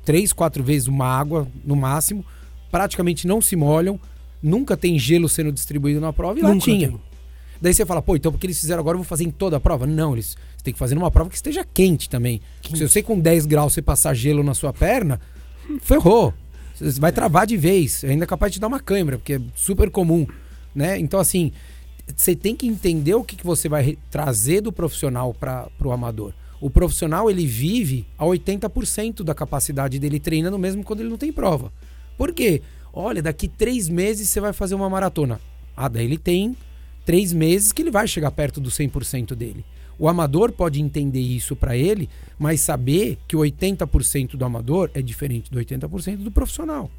[0.04, 2.24] três, quatro vezes uma água no máximo,
[2.68, 3.98] praticamente não se molham,
[4.42, 6.88] nunca tem gelo sendo distribuído na prova e nunca lá tinha.
[6.88, 7.00] Tem.
[7.60, 9.60] Daí você fala, pô, então porque eles fizeram agora, eu vou fazer em toda a
[9.60, 9.86] prova?
[9.86, 12.40] Não, eles têm que fazer numa prova que esteja quente também.
[12.60, 12.76] Quente.
[12.76, 15.20] Se você com 10 graus você passar gelo na sua perna,
[15.80, 16.34] ferrou.
[16.74, 18.02] Você vai travar de vez.
[18.02, 20.26] Ainda é capaz de dar uma câimbra, porque é super comum.
[20.74, 20.98] Né?
[20.98, 21.52] Então, assim,
[22.16, 26.32] você tem que entender o que, que você vai trazer do profissional para o amador.
[26.60, 31.32] O profissional ele vive a 80% da capacidade dele treinando mesmo quando ele não tem
[31.32, 31.72] prova.
[32.16, 32.62] Por quê?
[32.92, 35.40] Olha, daqui três meses você vai fazer uma maratona.
[35.76, 36.56] Ah, daí ele tem
[37.04, 39.64] três meses que ele vai chegar perto do 100% dele.
[39.98, 45.02] O amador pode entender isso para ele, mas saber que o 80% do amador é
[45.02, 46.90] diferente do 80% do profissional.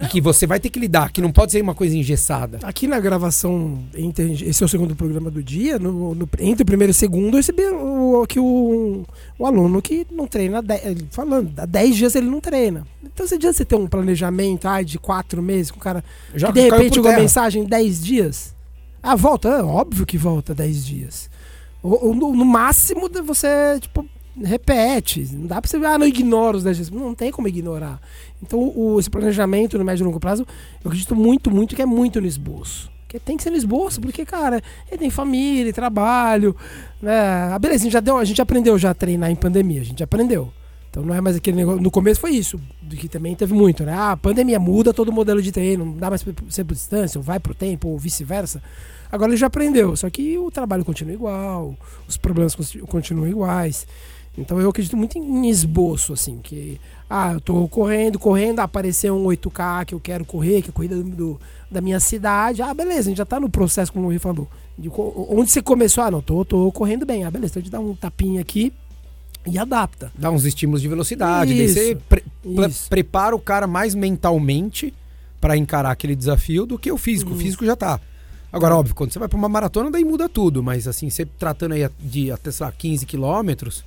[0.00, 2.58] E que você vai ter que lidar, que não pode ser uma coisa engessada.
[2.62, 6.90] Aqui na gravação, esse é o segundo programa do dia, no, no, entre o primeiro
[6.90, 9.04] e o segundo, eu recebi o, que o,
[9.38, 12.84] o aluno que não treina, dez, falando, há 10 dias ele não treina.
[13.02, 16.02] Então, se adianta você ter um planejamento ai, de quatro meses com o cara,
[16.34, 18.54] Já que de repente uma mensagem 10 dias,
[19.02, 21.30] ah, volta, é óbvio que volta 10 dias.
[21.82, 24.06] Ou, ou no, no, máximo você, tipo,
[24.40, 25.28] repete.
[25.32, 26.90] Não dá pra você, ah, não ignora os 10 dias.
[26.90, 28.00] Não tem como ignorar.
[28.42, 30.46] Então, o, esse planejamento no médio e longo prazo,
[30.82, 32.90] eu acredito muito, muito que é muito no esboço.
[33.08, 36.56] Que tem que ser no esboço, porque, cara, ele tem família, trabalho,
[37.00, 37.52] né?
[37.52, 39.84] Ah, beleza, a gente já deu, a gente aprendeu já a treinar em pandemia, a
[39.84, 40.50] gente aprendeu.
[40.92, 41.80] Então não é mais aquele negócio.
[41.80, 43.94] No começo foi isso, do que também teve muito, né?
[43.94, 46.74] Ah, a pandemia muda todo o modelo de treino, não dá mais pra ser por
[46.74, 48.62] distância, ou vai pro tempo, ou vice-versa.
[49.10, 51.74] Agora ele já aprendeu, só que o trabalho continua igual,
[52.06, 52.54] os problemas
[52.86, 53.86] continuam iguais.
[54.36, 59.24] Então eu acredito muito em esboço, assim, que ah, eu tô correndo, correndo, apareceu um
[59.26, 61.38] 8K que eu quero correr, que é a corrida do,
[61.70, 62.62] da minha cidade.
[62.62, 64.48] Ah, beleza, a gente já tá no processo, como o Rui falou.
[64.78, 64.90] De,
[65.28, 66.02] onde você começou?
[66.02, 67.24] Ah, não, tô, tô correndo bem.
[67.24, 68.72] Ah, beleza, então a gente dá um tapinha aqui
[69.46, 70.10] e adapta.
[70.16, 72.24] Dá uns estímulos de velocidade, isso, daí você pre
[72.88, 74.94] prepara o cara mais mentalmente
[75.38, 77.32] para encarar aquele desafio do que o físico.
[77.32, 77.36] Uhum.
[77.36, 78.00] O físico já tá.
[78.52, 81.72] Agora, óbvio, quando você vai para uma maratona, daí muda tudo, mas assim, você tratando
[81.72, 83.84] aí de até, sei lá, 15 quilômetros,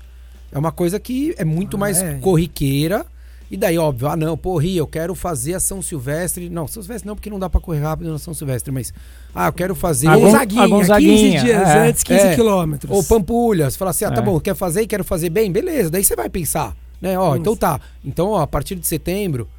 [0.55, 2.13] é uma coisa que é muito ah, mais é.
[2.19, 3.05] corriqueira.
[3.51, 6.49] E daí, óbvio, ah não, porra, eu quero fazer a São Silvestre.
[6.49, 8.93] Não, São Silvestre não, porque não dá para correr rápido na São Silvestre, mas.
[9.35, 10.07] Ah, eu quero fazer.
[10.07, 12.35] A Gonzaguinha, a Gonzaguinha 15 dias é, antes, 15 é.
[12.35, 12.89] quilômetros.
[12.89, 14.23] Ou Pampulha, você fala assim, ah, tá é.
[14.23, 15.51] bom, quer fazer e quero fazer bem?
[15.51, 17.19] Beleza, daí você vai pensar, né?
[17.19, 17.41] Ó, Isso.
[17.41, 17.81] então tá.
[18.03, 19.49] Então, ó, a partir de setembro,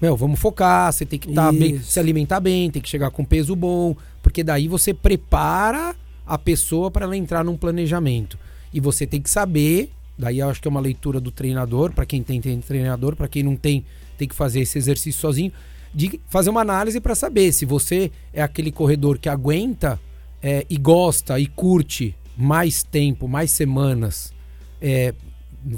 [0.00, 3.24] meu, vamos focar, você tem que tá bem, se alimentar bem, tem que chegar com
[3.24, 8.38] peso bom, porque daí você prepara a pessoa para ela entrar num planejamento.
[8.72, 12.06] E você tem que saber, daí eu acho que é uma leitura do treinador, para
[12.06, 13.84] quem tem, tem treinador, para quem não tem,
[14.16, 15.52] tem que fazer esse exercício sozinho,
[15.92, 20.00] de fazer uma análise para saber se você é aquele corredor que aguenta
[20.42, 24.32] é, e gosta e curte mais tempo, mais semanas
[24.80, 25.14] é,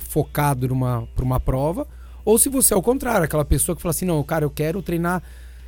[0.00, 1.86] focado numa, para uma prova,
[2.24, 4.82] ou se você é o contrário, aquela pessoa que fala assim, não, cara, eu quero
[4.82, 5.22] treinar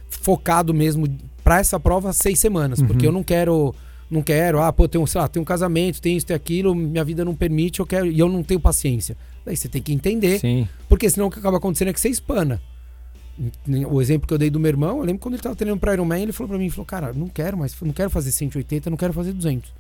[0.08, 1.06] focado mesmo
[1.44, 2.86] para essa prova seis semanas, uhum.
[2.86, 3.74] porque eu não quero
[4.10, 6.74] não quero, ah, pô, tem um, sei lá, tem um casamento, tem isso, tem aquilo,
[6.74, 9.16] minha vida não permite, eu quero, e eu não tenho paciência.
[9.44, 10.68] Daí você tem que entender, Sim.
[10.88, 12.60] porque senão o que acaba acontecendo é que você espana.
[13.88, 15.92] O exemplo que eu dei do meu irmão, eu lembro quando ele tava treinando para
[15.92, 18.96] Ironman, ele falou para mim, falou, cara, não quero mais, não quero fazer 180, não
[18.96, 19.72] quero fazer 200.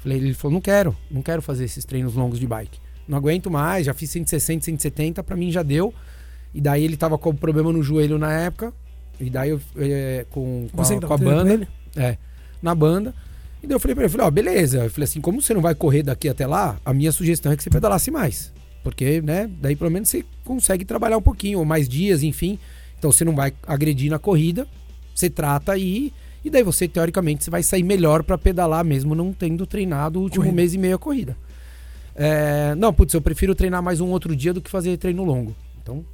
[0.00, 3.50] Falei, ele falou, não quero, não quero fazer esses treinos longos de bike não aguento
[3.50, 5.92] mais, já fiz 160, 170, para mim já deu.
[6.54, 8.72] E daí ele tava com problema no joelho na época.
[9.18, 11.68] E daí eu, é, com, com, a, com a banda.
[11.96, 12.16] É,
[12.62, 13.14] na banda.
[13.62, 14.84] E daí eu falei pra ele, falei, ó, oh, beleza.
[14.84, 17.56] Eu falei assim, como você não vai correr daqui até lá, a minha sugestão é
[17.56, 18.52] que você pedalasse mais.
[18.82, 22.58] Porque, né, daí pelo menos você consegue trabalhar um pouquinho, ou mais dias, enfim.
[22.98, 24.66] Então você não vai agredir na corrida,
[25.14, 26.12] você trata aí.
[26.42, 30.22] E daí você, teoricamente, você vai sair melhor para pedalar mesmo não tendo treinado o
[30.22, 30.56] último Corrida.
[30.56, 31.36] mês e meio a corrida.
[32.14, 35.54] É, não, putz, eu prefiro treinar mais um outro dia do que fazer treino longo.
[35.82, 36.04] Então,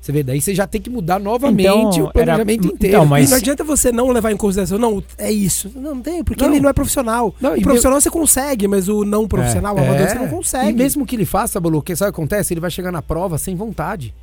[0.00, 2.96] você vê, daí você já tem que mudar novamente Então, o planejamento era- inteiro.
[2.96, 5.70] então, E mas- não adianta você não levar em consideração, não, é isso.
[5.74, 6.50] Não, não tem, porque Não.
[6.52, 7.34] ele não é profissional.
[7.40, 10.68] Não, o profissional você consegue, mas o não profissional, o amador, você não consegue.
[10.68, 10.70] É.
[10.70, 12.54] E mesmo que ele faça, Balu, que sabe o que acontece?
[12.54, 14.14] Ele vai chegar na prova sem vontade.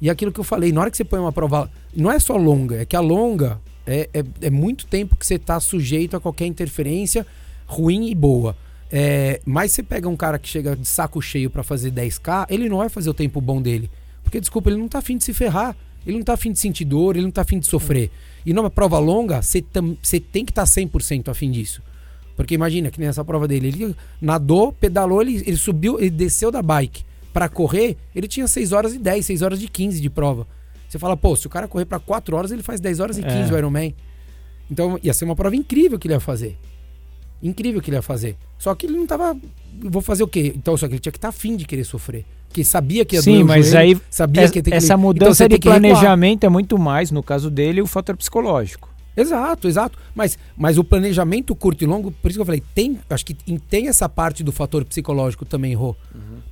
[0.00, 1.70] E aquilo que eu falei, na hora que você põe uma prova.
[1.96, 5.38] Não é só longa, é que a longa é, é, é muito tempo que você
[5.38, 7.26] tá sujeito a qualquer interferência
[7.66, 8.54] ruim e boa.
[8.92, 12.68] É, mas você pega um cara que chega de saco cheio pra fazer 10K, ele
[12.68, 13.90] não vai fazer o tempo bom dele.
[14.24, 15.76] Porque, desculpa, ele não tá afim de se ferrar.
[16.04, 18.10] Ele não tá afim de sentir dor, ele não tá afim de sofrer.
[18.44, 21.80] E numa prova longa, você tem que estar 100% afim disso.
[22.36, 26.60] Porque imagina que nessa prova dele, ele nadou, pedalou, ele, ele subiu, ele desceu da
[26.60, 30.46] bike pra correr, ele tinha 6 horas e 10, 6 horas de 15 de prova.
[30.88, 33.22] Você fala, pô, se o cara correr pra 4 horas, ele faz 10 horas e
[33.22, 33.54] 15 É.
[33.54, 33.94] o Ironman.
[34.70, 36.58] Então ia ser uma prova incrível que ele ia fazer.
[37.42, 38.36] Incrível que ele ia fazer.
[38.58, 39.36] Só que ele não tava.
[39.80, 40.52] Vou fazer o quê?
[40.56, 42.24] Então, só que ele tinha que estar afim de querer sofrer.
[42.54, 44.70] Porque sabia que ia Sim, doer o mas joelho, aí sabia essa, que ia ter
[44.70, 45.80] que essa então mudança você de que recuar.
[45.80, 48.88] planejamento é muito mais, no caso dele, o fator psicológico.
[49.16, 49.98] Exato, exato.
[50.14, 53.36] Mas, mas o planejamento curto e longo, por isso que eu falei, tem, acho que
[53.44, 55.96] em- tem essa parte do fator psicológico também, Rô.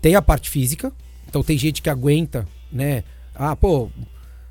[0.01, 0.93] Tem a parte física.
[1.29, 3.05] Então tem gente que aguenta, né?
[3.33, 3.89] Ah, pô,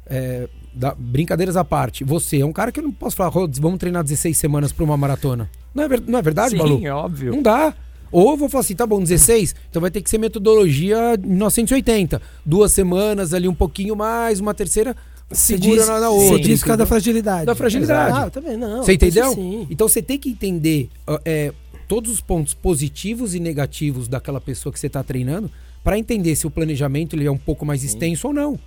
[0.06, 2.06] é, da- brincadeiras à parte.
[2.06, 4.86] Você é um cara que eu não posso falar, Rô, vamos treinar 16 semanas pra
[4.86, 5.50] uma maratona.
[5.76, 6.82] Não é, ver- não é verdade, Balu?
[6.94, 7.34] óbvio.
[7.36, 7.74] Não dá.
[8.12, 12.22] Ou eu vou falar assim, tá bom, 16, então vai ter que ser metodologia 1980.
[12.46, 14.96] Duas semanas ali, um pouquinho mais, uma terceira,
[15.30, 16.40] Você segura diz, na, na outra.
[16.40, 17.46] diz por causa da fragilidade.
[17.46, 18.18] Da fragilidade.
[18.18, 18.84] Ah, também não.
[18.84, 19.32] Você entendeu?
[19.32, 19.68] assim.
[19.70, 20.90] Então você tem que entender
[21.24, 21.54] é,
[21.88, 25.50] todos os pontos positivos e negativos daquela pessoa que você está treinando
[25.84, 28.60] para entender se o planejamento ele é um pouco mais extenso ou não.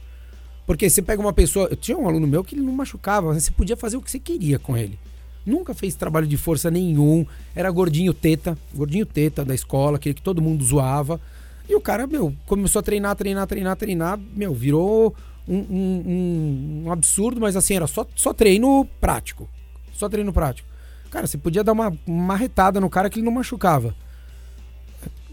[0.66, 1.68] Porque você pega uma pessoa.
[1.70, 4.10] Eu tinha um aluno meu que ele não machucava, mas você podia fazer o que
[4.10, 4.98] você queria com ele.
[5.44, 7.26] Nunca fez trabalho de força nenhum.
[7.54, 11.20] Era gordinho teta, gordinho teta da escola, aquele que todo mundo zoava.
[11.68, 14.18] E o cara, meu, começou a treinar, treinar, treinar, treinar.
[14.34, 15.14] Meu, virou
[15.46, 19.48] um, um- um- absurdo, mas assim, era só, só treino prático.
[19.92, 20.68] Só treino prático.
[21.10, 23.94] Cara, você podia dar uma marretada no cara que ele não machucava.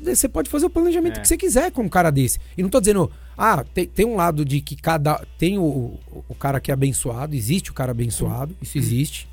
[0.04, 1.22] Você pode fazer o planejamento É.
[1.22, 2.40] que você quiser com um cara desse.
[2.58, 5.24] E não tô dizendo, ah, tem, tem um lado de que cada.
[5.38, 9.28] Tem o, o, o cara que é abençoado, existe o cara abençoado, isso existe.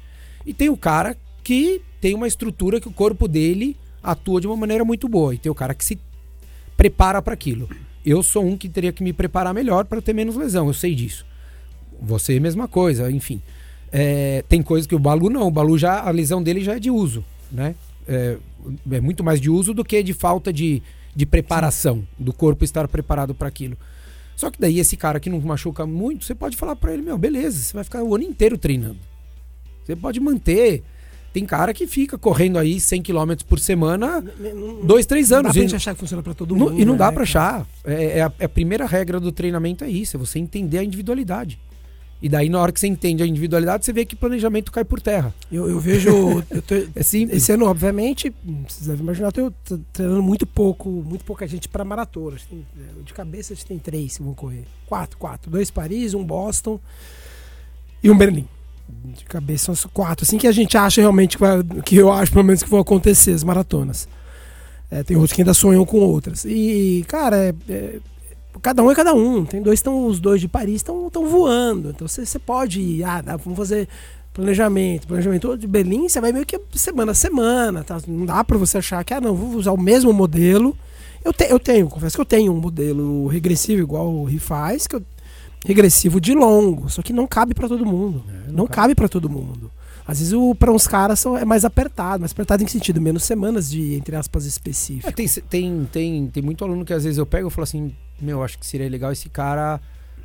[0.49, 4.57] E tem o cara que tem uma estrutura que o corpo dele atua de uma
[4.57, 5.35] maneira muito boa.
[5.35, 5.99] E tem o cara que se
[6.75, 7.69] prepara para aquilo.
[8.03, 10.95] Eu sou um que teria que me preparar melhor para ter menos lesão, eu sei
[10.95, 11.27] disso.
[12.01, 13.43] Você, mesma coisa, enfim.
[13.93, 15.47] É, tem coisas que o Balu não.
[15.47, 17.75] O Balu já, a lesão dele já é de uso, né?
[18.07, 18.39] É,
[18.91, 20.83] é muito mais de uso do que de falta de,
[21.15, 23.77] de preparação, do corpo estar preparado para aquilo.
[24.35, 27.19] Só que daí esse cara que não machuca muito, você pode falar para ele, meu,
[27.19, 29.08] beleza, você vai ficar o ano inteiro treinando.
[29.89, 30.83] Você pode manter.
[31.33, 34.23] Tem cara que fica correndo aí 100 km por semana,
[34.85, 35.49] dois, três Não anos.
[35.49, 36.81] dá pra gente achar que funciona pra todo não- mundo.
[36.81, 37.57] e não dá né, pra cara?
[37.57, 37.67] achar.
[37.85, 40.85] É, é a, é a primeira regra do treinamento é isso, é você entender a
[40.85, 41.59] individualidade.
[42.21, 45.01] E daí, na hora que você entende a individualidade, você vê que planejamento cai por
[45.01, 45.33] terra.
[45.53, 46.11] Eu, eu vejo.
[46.51, 47.43] eu tô- É simples.
[47.43, 48.35] esse ano, obviamente,
[48.69, 52.43] vocês devem imaginar, eu tô treinando muito pouco, muito pouca gente para maratonas.
[52.45, 52.67] Tem-
[53.05, 54.65] de cabeça a gente tem três que vão correr.
[54.87, 55.51] Quatro, quatro.
[55.51, 56.81] Dois Paris, um Boston
[58.03, 58.47] e um Berlim.
[58.89, 60.25] De cabeça os quatro.
[60.25, 62.81] Assim que a gente acha realmente que, vai- que eu acho, pelo menos, que vão
[62.81, 64.09] acontecer as maratonas.
[64.91, 66.45] É, tem outros que ainda sonham com outras.
[66.47, 67.99] E, cara, é- é-
[68.63, 69.45] cada um é cada um.
[69.45, 71.91] Tem dois, tão, os dois de Paris estão voando.
[71.91, 73.87] Então você pode ir, ah, dá, vamos fazer
[74.33, 75.07] planejamento.
[75.07, 77.85] Planejamento de Berlim, você vai meio que semana a semana.
[77.85, 77.99] Tá?
[78.07, 80.77] Não dá pra você achar que, ah, não, vou usar o mesmo modelo.
[81.25, 84.87] Eu, te, eu tenho, confesso que eu tenho um modelo regressivo igual o Ri faz,
[84.87, 85.03] que eu,
[85.69, 88.25] regressivo de longo, só que não cabe pra todo mundo.
[88.27, 89.71] É, não cabe pra todo mundo.
[90.07, 93.03] Às vezes o, pra uns caras são, é mais apertado, mais apertado em que sentido?
[93.03, 95.07] Menos semanas de, entre aspas, específico.
[95.07, 97.95] É, tem, tem, tem, tem muito aluno que às vezes eu pego e falo assim,
[98.19, 99.79] meu, acho que seria legal esse cara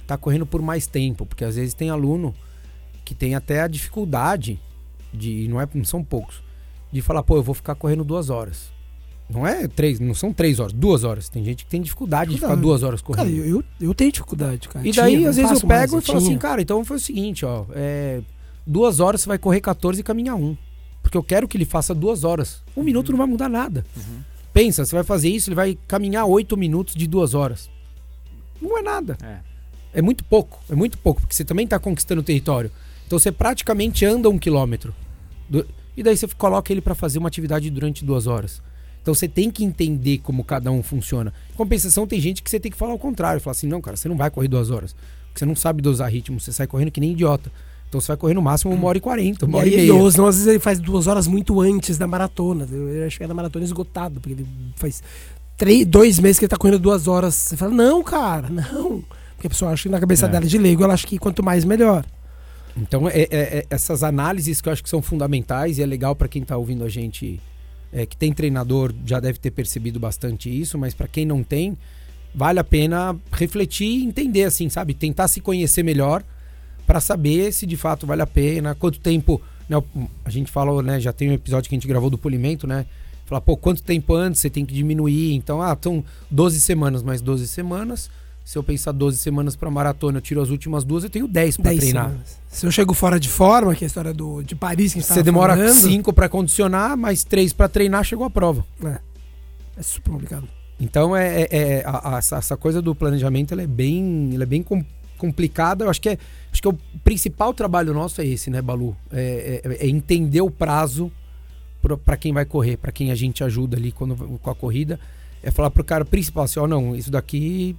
[0.07, 2.33] tá correndo por mais tempo, porque às vezes tem aluno
[3.03, 4.61] que tem até a dificuldade
[5.13, 6.41] de, não, é, não são poucos,
[6.89, 8.71] de falar, pô, eu vou ficar correndo duas horas.
[9.33, 11.29] Não é três, não são três horas, duas horas.
[11.29, 13.37] Tem gente que tem dificuldade de ficar duas horas Cara, correndo.
[13.37, 14.87] eu, eu, eu tenho dificuldade, cara.
[14.87, 16.85] E Tinha, daí, não às vezes, eu faço mais, pego e falo assim, cara, então
[16.85, 17.65] foi o seguinte, ó.
[17.73, 18.21] é,
[18.65, 20.55] duas horas você vai correr 14 e caminhar um.
[21.01, 22.63] Porque eu quero que ele faça duas horas.
[22.77, 23.85] Um minuto não vai mudar nada.
[24.53, 27.69] Pensa, você vai fazer isso, ele vai caminhar oito minutos de duas horas.
[28.61, 29.17] Não é nada.
[29.21, 29.53] É.
[29.95, 30.59] É muito pouco.
[30.69, 32.71] É muito pouco, porque você também está conquistando o território.
[33.05, 34.93] Então você praticamente anda um quilômetro.
[35.95, 38.61] E daí você coloca ele para fazer uma atividade durante duas horas.
[39.03, 41.31] Então você tem que entender como cada um funciona.
[41.53, 43.39] Em compensação, tem gente que você tem que falar o contrário.
[43.39, 44.95] Falar assim, não, cara, você não vai correr duas horas.
[45.27, 47.51] Porque você não sabe dosar ritmo, você sai correndo que nem idiota.
[47.89, 50.11] Então você vai correr no máximo uma hora e quarenta, uma E hora e, meia.
[50.11, 52.65] senão, às vezes ele faz duas horas muito antes da maratona.
[52.71, 55.03] Eu ia chegar na maratona esgotado, porque ele faz
[55.57, 57.35] três, dois meses que ele tá correndo duas horas.
[57.35, 59.03] Você fala, não, cara, não.
[59.35, 60.29] Porque a pessoa acha que na cabeça É.
[60.29, 62.05] dela de leigo, ela acha que quanto mais, melhor.
[62.75, 66.15] Então, é, é- é essas análises que eu acho que são fundamentais e é legal
[66.15, 67.39] para quem está ouvindo a gente,
[67.93, 71.77] é, que tem treinador, já deve ter percebido bastante isso, mas para quem não tem,
[72.33, 74.95] vale a pena refletir e entender, assim, sabe?
[74.95, 76.23] Tentar se conhecer melhor
[76.87, 79.39] para saber se de fato vale a pena, quanto tempo.
[79.69, 79.81] Né,
[80.25, 80.99] a gente falou, né?
[80.99, 82.85] Já tem um episódio que a gente gravou do polimento, né?
[83.25, 85.33] Falar, pô, quanto tempo antes você tem que diminuir?
[85.33, 88.09] Então, ah, são 12 semanas mais 12 semanas.
[88.43, 91.57] Se eu pensar 12 semanas para maratona, eu tiro as últimas duas, eu tenho 10
[91.57, 92.05] para treinar.
[92.09, 92.37] semanas.
[92.49, 95.01] Se eu chego fora de forma, que é a história do, de Paris que a
[95.01, 98.65] gente Você demora falando, cinco pra condicionar, mais três pra treinar, chegou a prova.
[99.77, 100.47] É super complicado.
[100.79, 104.45] Então é, é- é- a- a- essa, coisa do planejamento ela é bem, ela é
[104.45, 104.83] bem com-
[105.17, 105.85] complicada.
[105.85, 106.17] Eu acho que é,
[106.51, 108.95] acho que é o principal trabalho nosso é esse, né, Balu?
[109.11, 111.09] É, é- é entender o prazo
[112.05, 114.99] pra quem vai correr, pra quem a gente ajuda ali quando, com a corrida.
[115.41, 117.75] É falar pro cara principal assim, ó, não, isso daqui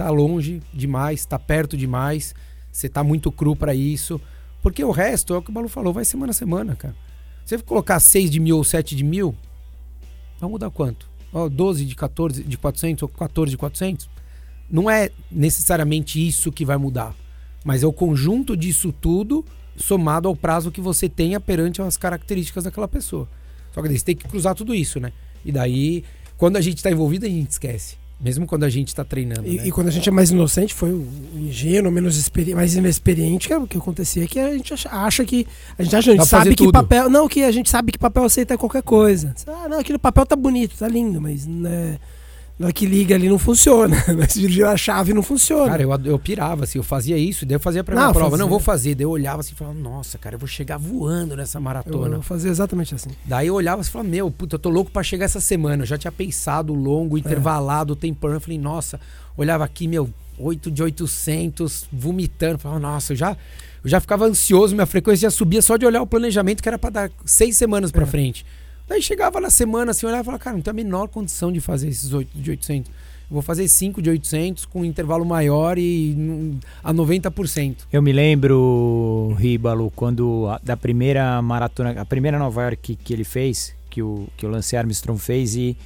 [0.00, 2.34] tá longe demais, tá perto demais,
[2.72, 4.18] você tá muito cru pra isso.
[4.62, 6.96] Porque o resto, é o que o Balu falou, vai semana a semana, cara.
[7.44, 9.34] Se você colocar 6 de mil ou 7 de mil,
[10.40, 11.06] vai mudar quanto?
[11.30, 14.08] Ó, 12 de 14 de 400 ou 14 de 400?
[14.70, 17.14] Não é necessariamente isso que vai mudar,
[17.62, 19.44] mas é o conjunto disso tudo
[19.76, 23.28] somado ao prazo que você tenha perante as características daquela pessoa.
[23.70, 25.12] Só que você tem que cruzar tudo isso, né?
[25.44, 26.04] E daí,
[26.38, 27.99] quando a gente está envolvido, a gente esquece.
[28.20, 29.46] Mesmo quando a gente está treinando.
[29.46, 29.66] E, né?
[29.66, 33.54] e quando a gente é mais inocente, foi o ingênuo, menos experi mais inexperiente, que
[33.54, 35.46] é o que acontecia que a gente acha, que.
[35.78, 36.72] A gente, acha, a gente sabe que tudo.
[36.72, 37.08] papel.
[37.08, 39.34] Não, que a gente sabe que papel aceita qualquer coisa.
[39.46, 41.98] Ah, não, aquele papel tá bonito, tá lindo, mas né,
[42.60, 43.96] na hora que liga ali não funciona.
[44.28, 45.66] Girar a chave não funciona.
[45.70, 48.30] Cara, eu, eu pirava, assim, eu fazia isso, daí eu fazia pra minha Não, prova.
[48.32, 48.44] fazia.
[48.44, 48.94] Não, vou fazer.
[48.94, 52.16] Daí eu olhava assim e falava, nossa, cara, eu vou chegar voando nessa eu, maratona.
[52.16, 53.08] eu fazia exatamente assim.
[53.24, 55.82] Daí eu olhava e falava, meu, puta, eu tô louco pra chegar essa semana.
[55.82, 58.30] Eu já tinha pensado longo, intervalado, o tempão.
[58.30, 59.00] Eu falei, nossa,
[59.38, 62.58] olhava aqui, meu, 8 de 800, vomitando.
[62.58, 63.30] Falava, nossa, eu já,
[63.82, 66.78] eu já ficava ansioso, minha frequência já subia só de olhar o planejamento que era
[66.78, 68.06] pra dar seis semanas pra É.
[68.06, 68.44] frente.
[68.90, 71.60] Daí chegava na semana assim, olhava e falava, cara, não tem a menor condição de
[71.60, 72.90] fazer esses 8 de 800.
[72.90, 77.76] Eu vou fazer 5 de 800 com um intervalo maior e hum, a 90%.
[77.92, 83.12] Eu me lembro, Ribalo, quando a- da primeira maratona, a primeira Nova York que, que
[83.12, 85.76] ele fez, que o, que o Lance Armstrong fez e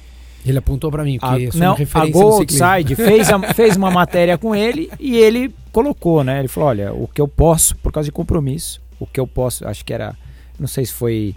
[0.43, 2.65] Ele apontou pra mim, que a, não, a referência Go no ciclismo.
[2.65, 6.39] Outside fez, a- fez uma matéria com ele e ele colocou, né?
[6.39, 9.67] Ele falou, olha, o que eu posso, por causa de compromisso, o que eu posso,
[9.67, 10.15] acho que era,
[10.59, 11.35] não sei se foi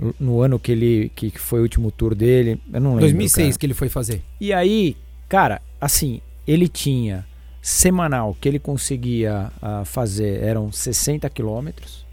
[0.00, 3.02] no- no ano que ele que que foi o último tour dele, eu não lembro.
[3.02, 3.58] 2006 cara.
[3.58, 4.22] que ele foi fazer.
[4.40, 4.96] E aí,
[5.28, 7.26] cara, assim, ele tinha
[7.62, 12.06] semanal que ele conseguia ah, fazer eram 60 quilômetros,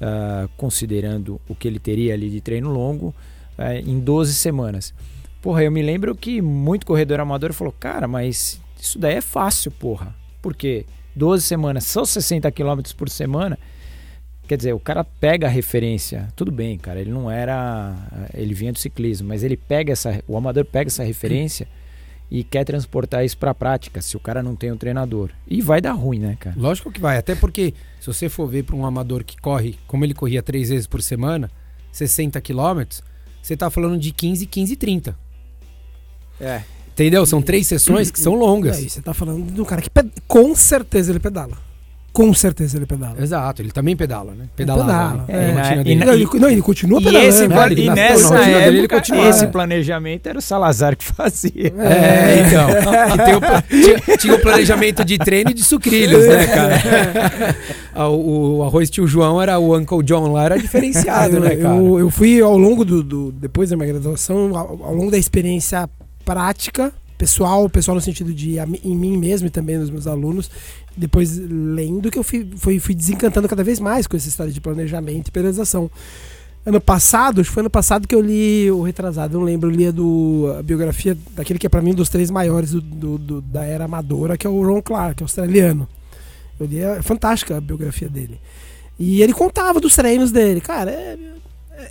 [0.00, 3.14] ah, considerando o que ele teria ali de treino longo,
[3.58, 4.94] ah, em 12 semanas.
[5.42, 9.70] Porra, eu me lembro que muito corredor amador falou, cara, mas isso daí é fácil,
[9.70, 10.14] porra.
[10.42, 10.84] Porque
[11.14, 13.58] 12 semanas, só 60 quilômetros por semana.
[14.46, 16.28] Quer dizer, o cara pega a referência.
[16.36, 17.94] Tudo bem, cara, ele não era.
[18.32, 20.22] Ele vinha do ciclismo, mas ele pega essa.
[20.28, 21.66] O amador pega essa referência
[22.30, 25.30] e quer transportar isso pra prática, se o cara não tem um treinador.
[25.46, 26.56] E vai dar ruim, né, cara?
[26.58, 30.04] Lógico que vai, até porque se você for ver para um amador que corre, como
[30.04, 31.50] ele corria três vezes por semana,
[31.92, 33.02] 60 quilômetros,
[33.42, 35.18] você tá falando de 15, 15 30.
[36.40, 36.62] É.
[36.92, 37.26] Entendeu?
[37.26, 38.78] São três sessões que são longas.
[38.78, 39.90] É, e você tá falando de um cara que
[40.26, 41.65] com certeza ele pedala.
[42.16, 43.14] Com certeza ele pedala.
[43.20, 44.46] Exato, ele também pedala, né?
[44.56, 45.24] Pedalava.
[45.24, 45.24] Pedala.
[45.28, 45.50] né?
[45.50, 45.90] É, Na e dele.
[45.90, 47.28] e Não, ele, não, ele continua E, pedalando.
[47.28, 47.66] esse, né?
[47.66, 49.28] Ele e nessa na rotina dele, ele época, continuava.
[49.28, 51.74] esse planejamento era o Salazar que fazia.
[51.78, 52.68] É, então.
[53.12, 57.56] Que tem o tinha, tinha o planejamento de treino e de sucrilhos, né, cara?
[57.98, 61.56] Ah, o, o arroz tio João era o Uncle John lá, era diferenciado, eu, né,
[61.56, 61.74] cara?
[61.76, 65.16] eu, eu fui ao longo do, do- Depois da minha graduação, ao, ao longo da
[65.16, 65.88] experiência
[66.22, 70.50] prática, pessoal, pessoal no sentido de em mim mesmo e também nos meus alunos,
[70.96, 74.60] depois lendo que eu fui, fui, fui desencantando cada vez mais com essa história de
[74.60, 75.90] planejamento e periodização.
[76.64, 79.74] Ano passado, acho que foi ano passado que eu li o retrasado, não lembro, eu
[79.74, 82.80] li a, do, a biografia daquele que é pra mim um dos três maiores do,
[82.80, 85.86] do- do- da era amadora, que é o Ron Clark, australiano.
[86.58, 88.40] Eu li, é fantástica a biografia dele.
[88.98, 90.60] E ele contava dos treinos dele.
[90.60, 91.16] Cara, é-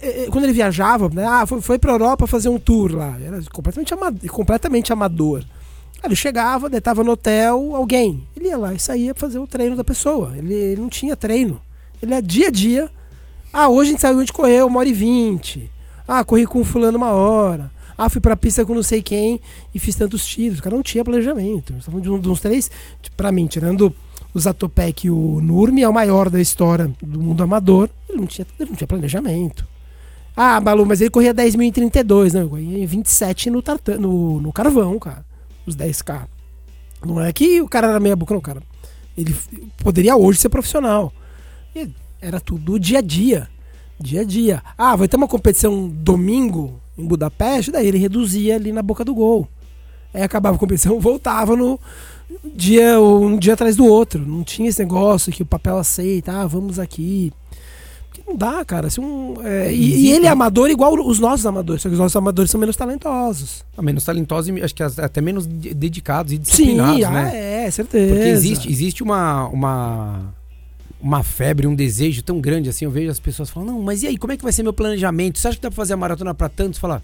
[0.02, 3.16] é- é- quando ele viajava, né, ah, foi, foi pra Europa fazer um tour lá.
[3.24, 5.44] Era completamente, ama- completamente amador.
[6.04, 8.28] Ele chegava, daí tava no hotel, alguém.
[8.36, 10.38] Ele ia lá e saía pra fazer o treino da pessoa.
[10.38, 11.60] Ele, ele não tinha treino.
[12.02, 12.90] Ele é dia a dia.
[13.52, 15.72] Ah, hoje a gente saiu de correr uma hora e vinte.
[16.08, 17.72] Ah, corri com fulano uma hora.
[17.98, 19.40] Ah, fui pra pista com não sei quem
[19.74, 20.60] e fiz tantos tiros.
[20.60, 21.74] O cara não tinha planejamento.
[21.74, 22.70] Estamos falando de um dos três,
[23.16, 23.96] pra mim, tirando
[24.34, 27.90] o Zatopek e o Nurmi, é o maior da história do mundo amador.
[28.10, 29.66] Ele não tinha, ele não tinha planejamento.
[30.36, 32.42] Ah, Balu, mas ele corria 10 mil em 32, né?
[32.42, 35.26] Eu corria 27 no, tartan, no, no carvão, cara.
[35.66, 36.28] Os 10K.
[37.06, 38.62] Não é que o cara era meia boca, não, cara.
[39.18, 39.36] Ele
[39.78, 41.14] poderia hoje ser profissional.
[41.76, 41.90] E
[42.22, 43.50] era tudo dia a dia.
[44.00, 44.64] Dia a dia.
[44.78, 49.14] Ah, vai ter uma competição domingo em Budapeste, daí ele reduzia ali na boca do
[49.14, 49.48] gol.
[50.14, 51.80] Aí acabava a competição, voltava no
[52.54, 54.26] dia um dia atrás do outro.
[54.26, 57.32] Não tinha esse negócio que o papel aceita, ah, vamos aqui.
[58.28, 58.90] Não dá, cara.
[58.90, 62.00] Se um, é, e, e, ele é amador igual os nossos amadores, só que os
[62.00, 63.64] nossos amadores são menos talentosos.
[63.78, 67.32] Ah, menos talentosos e acho que até menos dedicados e disciplinados, Sim, né?
[67.32, 68.14] Ah, é, certeza.
[68.14, 70.34] Porque existe, existe uma, uma,
[71.00, 72.86] uma febre, um desejo tão grande assim.
[72.86, 74.74] Eu vejo as pessoas falando, não, mas e aí, como é que vai ser meu
[74.74, 75.38] planejamento?
[75.38, 76.80] Você acha que dá pra fazer a maratona para tantos?
[76.80, 77.04] Falar,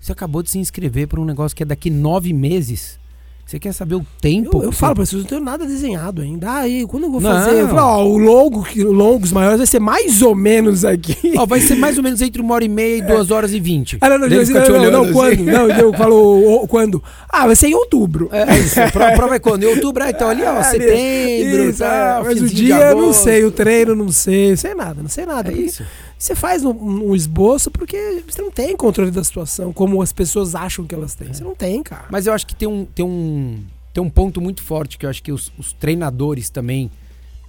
[0.00, 2.98] você acabou de se inscrever para um negócio que é daqui nove meses.
[3.46, 4.58] Você quer saber o tempo?
[4.58, 6.52] Eu, eu falo pra vocês, não tenho nada desenhado ainda.
[6.52, 10.20] Aí, quando eu vou fazer, eu falo, ó, o longo, longos maiores vai ser mais
[10.20, 11.34] ou menos aqui.
[11.38, 13.60] Ó, vai ser mais ou menos entre uma hora e meia e duas horas e
[13.60, 13.98] vinte.
[14.00, 15.12] Ah, não, não, Daí não, não, não, não, assim.
[15.12, 15.44] quando?
[15.44, 17.04] Não, eu falo quando.
[17.28, 18.28] Ah, vai ser em outubro.
[18.32, 18.80] É, é isso.
[18.80, 19.62] A prova, é quando?
[19.62, 22.96] Em outubro, ah, então ali, ó, É, setembro, isso, tá, é, mas o dia eu
[22.96, 25.52] não sei, o treino não sei, não sei nada, não sei nada.
[25.52, 25.84] É isso.
[26.18, 30.54] Você faz um, um esboço porque você não tem controle da situação, como as pessoas
[30.54, 31.32] acham que elas têm.
[31.32, 32.06] Você não tem, cara.
[32.10, 33.62] Mas eu acho que tem um, tem um,
[33.92, 36.90] tem um ponto muito forte que eu acho que os, os treinadores também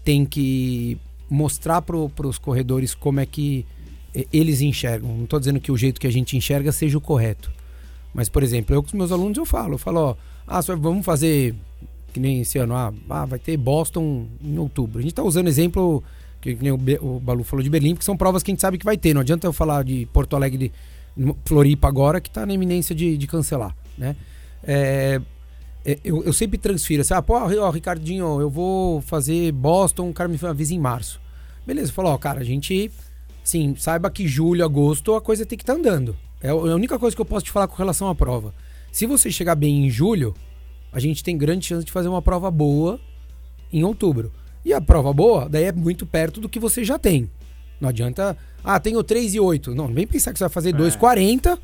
[0.04, 0.98] têm que
[1.30, 3.66] mostrar para os corredores como é que
[4.34, 5.16] eles enxergam.
[5.16, 7.52] Não estou dizendo que o jeito que a gente enxerga seja o correto.
[8.14, 10.16] Mas, por exemplo, eu com os meus alunos eu falo, eu falo, ó,
[10.46, 11.56] ah, só vamos fazer
[12.14, 15.00] que nem esse ano, ah, ah, vai ter Boston em outubro.
[15.00, 16.04] A gente está usando exemplo
[16.42, 18.78] que, nem o, o Balu falou de Berlim, porque são provas que a gente sabe
[18.78, 19.14] que vai ter.
[19.14, 20.72] Não adianta eu falar de Porto Alegre,
[21.16, 24.16] de Floripa agora, que está na iminência de, de cancelar, né?
[24.64, 25.22] É,
[25.86, 30.14] é, eu, eu sempre transfiro assim, ah, pô, ó, Ricardinho, eu vou fazer Boston, o
[30.14, 31.22] cara me avisa em março.
[31.66, 32.92] Beleza, falou, ó, cara, a gente,
[33.44, 36.16] sim, saiba que julho, agosto, a coisa tem que estar andando.
[36.42, 38.54] É é a única coisa que eu posso te falar com relação à prova.
[38.92, 40.36] Se você chegar bem em julho,
[40.92, 43.00] a gente tem grande chance de fazer uma prova boa
[43.72, 44.32] em outubro.
[44.68, 47.30] E a prova boa, daí é muito perto do que você já tem.
[47.80, 49.74] Não adianta, ah, tenho 3 e 8.
[49.74, 51.58] Não, vem pensar que você vai fazer 2,40.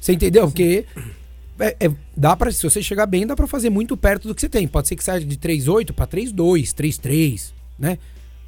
[0.00, 0.46] Você entendeu?
[0.46, 0.86] Porque
[1.60, 4.40] é, é- dá para se você chegar bem, dá pra fazer muito perto do que
[4.40, 4.66] você tem.
[4.66, 7.98] Pode ser que saia de 3,8 para 3,2, 3,3, né?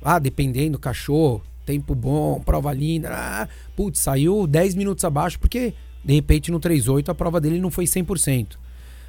[0.02, 3.10] Ah, dependendo, cachorro, tempo bom, prova linda.
[3.12, 7.70] Ah, putz, saiu 10 minutos abaixo porque de repente no 3,8 a prova dele não
[7.70, 8.58] foi 100%.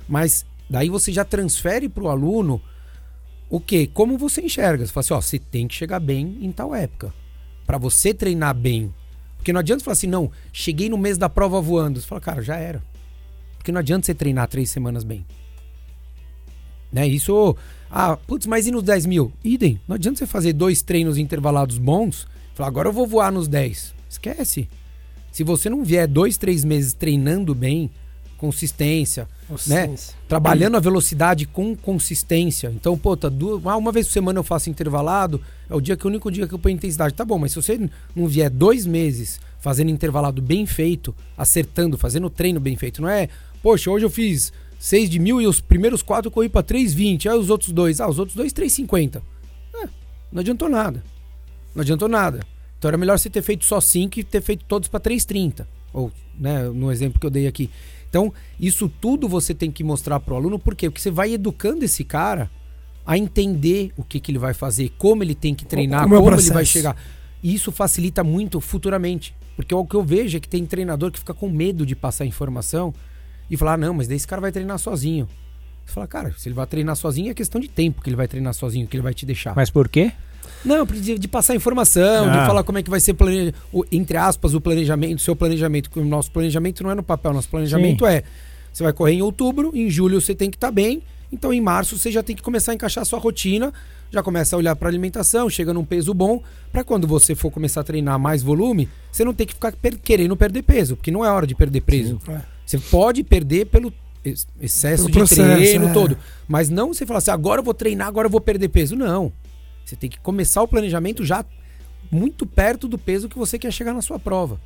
[0.09, 2.61] Mas daí você já transfere pro aluno
[3.51, 3.85] o quê?
[3.93, 4.85] Como você enxerga?
[4.85, 7.13] Você fala assim, ó, você tem que chegar bem em tal época.
[7.67, 8.93] Pra você treinar bem.
[9.35, 11.99] Porque não adianta falar assim, não, cheguei no mês da prova voando.
[11.99, 12.81] Você fala, cara, já era.
[13.57, 15.25] Porque não adianta você treinar três semanas bem.
[16.89, 17.05] Né?
[17.09, 17.57] Isso.
[17.89, 19.33] Ah, putz, mas e nos 10 mil?
[19.43, 19.81] Idem.
[19.85, 22.25] Não adianta você fazer dois treinos intervalados bons.
[22.55, 23.93] Falar, agora eu vou voar nos 10.
[24.09, 24.69] Esquece.
[25.29, 27.91] Se você não vier dois, três meses treinando bem,
[28.41, 29.27] consistência,
[29.67, 29.93] né?
[30.27, 32.73] Trabalhando a velocidade com consistência.
[32.75, 35.39] Então, pô, tá duas, ah, uma vez por semana eu faço intervalado,
[35.69, 37.13] é o dia que o único dia que eu ponho intensidade.
[37.13, 37.79] Tá bom, mas se você
[38.15, 43.29] não vier dois meses fazendo intervalado bem feito, acertando, fazendo treino bem feito, não é,
[43.61, 47.29] poxa, hoje eu fiz 6 de mil e os primeiros quatro eu corri pra 3,20,
[47.29, 49.21] aí os outros dois, ah, os outros dois 3,50.
[49.75, 49.87] É,
[50.31, 51.03] não adiantou nada.
[51.75, 52.39] Não adiantou nada.
[52.79, 55.67] Então era melhor você ter feito só 5 e ter feito todos para 3,30.
[55.93, 57.69] Ou, né, no exemplo que eu dei aqui.
[58.11, 60.89] Então, isso tudo você tem que mostrar pro aluno, por quê?
[60.89, 62.51] Porque você vai educando esse cara
[63.05, 66.23] a entender o que, que ele vai fazer, como ele tem que treinar, Como o
[66.23, 66.97] como ele vai chegar.
[67.41, 69.33] E isso facilita muito futuramente.
[69.55, 72.25] Porque o que eu vejo é que tem treinador que fica com medo de passar
[72.25, 72.93] informação
[73.49, 75.25] e falar, ah, não, mas daí esse cara vai treinar sozinho.
[75.85, 78.27] Você fala, cara, se ele vai treinar sozinho, é questão de tempo que ele vai
[78.27, 79.55] treinar sozinho, que ele vai te deixar.
[79.55, 80.11] Mas por quê?
[80.63, 82.39] Não, de, de passar informação, Ah.
[82.41, 83.15] de falar como é que vai ser,
[83.73, 85.89] o, entre aspas, o planejamento, o seu planejamento.
[85.99, 88.23] O nosso planejamento não é no papel, nosso planejamento é:
[88.71, 91.97] você vai correr em outubro, em julho você tem que estar bem, então em março
[91.97, 93.73] você já tem que começar a encaixar a sua rotina,
[94.11, 97.81] já começa a olhar para alimentação, chega num peso bom, para quando você for começar
[97.81, 101.23] a treinar mais volume, você não tem que ficar per- querendo perder peso, porque não
[101.25, 102.19] é hora de perder peso.
[102.27, 102.39] É.
[102.65, 103.91] Você pode perder pelo
[104.23, 105.93] ex- excesso Pelo de processo, treino é.
[105.93, 106.17] todo.
[106.47, 108.95] Mas não você falar assim, agora eu vou treinar, agora eu vou perder peso.
[108.95, 109.31] Não.
[109.85, 111.43] Você tem que começar o planejamento já
[112.11, 114.59] muito perto do peso que você quer chegar na sua prova.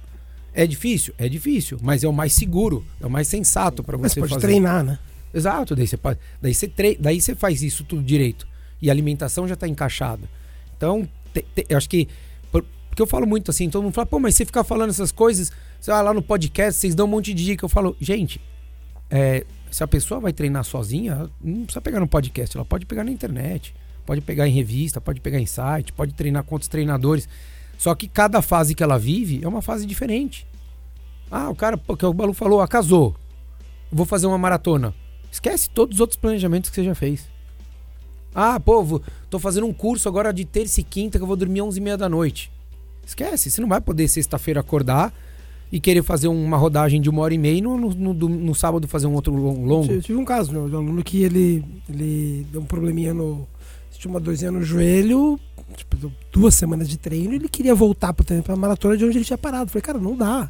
[0.54, 1.14] É difícil?
[1.18, 4.34] É difícil, mas é o mais seguro, é o mais sensato para Mas você pode
[4.34, 4.48] fazer.
[4.48, 4.98] treinar, né?
[5.34, 6.98] Exato, daí você pode, daí você tre...
[7.00, 8.48] daí você faz isso tudo direito
[8.82, 10.30] e a alimentação já está encaixada.
[10.78, 12.08] Então, te- te- eu acho que
[12.52, 15.12] por- porque eu falo muito assim, todo mundo fala, pô, mas você ficar falando essas
[15.12, 15.52] coisas,
[15.82, 17.66] sei lá, lá no podcast, vocês dão um monte de dica.
[17.66, 18.40] Eu falo, gente,
[19.10, 23.04] é, se a pessoa vai treinar sozinha, não precisa pegar no podcast, ela pode pegar
[23.04, 23.76] na internet,
[24.06, 27.28] pode pegar em revista, pode pegar em site, pode treinar com outros treinadores.
[27.78, 30.48] Só que cada fase que ela vive é uma fase diferente.
[31.30, 33.16] Ah, o cara, porque o Balu falou, ah, casou.
[33.92, 34.94] Vou fazer uma maratona.
[35.32, 37.28] Esquece todos os outros planejamentos que você já fez.
[38.34, 41.36] Ah, pô, vou- tô fazendo um curso agora de terça e quinta que eu vou
[41.36, 42.52] dormir 11 e meia da noite.
[43.06, 45.14] Esquece, você não vai poder sexta-feira acordar
[45.72, 48.56] e querer fazer uma rodagem de uma hora e meia e no, no, no, no
[48.56, 49.92] sábado fazer um outro lon- longo.
[49.92, 53.48] Eu tive um caso, meu, de um aluno que ele, ele deu um probleminha no.
[54.06, 55.40] Tinha uma dorzinha no joelho,
[55.76, 59.26] tipo, duas semanas de treino, ele queria voltar pro treino pra maratona de onde ele
[59.26, 59.64] tinha parado.
[59.64, 60.48] Eu falei, cara, não dá.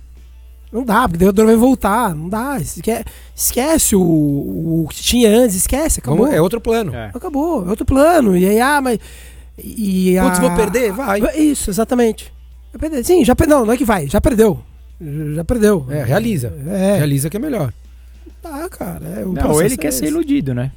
[0.74, 2.14] Não dá, porque daí a dor vai voltar.
[2.14, 2.58] Não dá.
[2.60, 6.28] Esque- Esquece o, o que tinha antes, esquece, acabou.
[6.28, 6.94] É outro plano.
[6.94, 7.12] É.
[7.14, 8.36] Acabou, é outro plano.
[8.36, 9.00] E aí, ah, mas.
[9.58, 10.92] E Putz, a- vou perder?
[10.92, 11.22] Vai.
[11.38, 12.34] Isso, exatamente.
[12.74, 13.06] Vai perder.
[13.06, 13.60] Sim, já perdeu.
[13.60, 14.60] Não, não é que vai, já perdeu.
[15.34, 15.86] Já perdeu.
[15.90, 16.52] É, realiza.
[16.68, 17.72] É, Realiza que é melhor.
[18.42, 19.06] tá, cara.
[19.06, 20.00] É, Não, ele é quer esse.
[20.00, 20.74] ser iludido, né?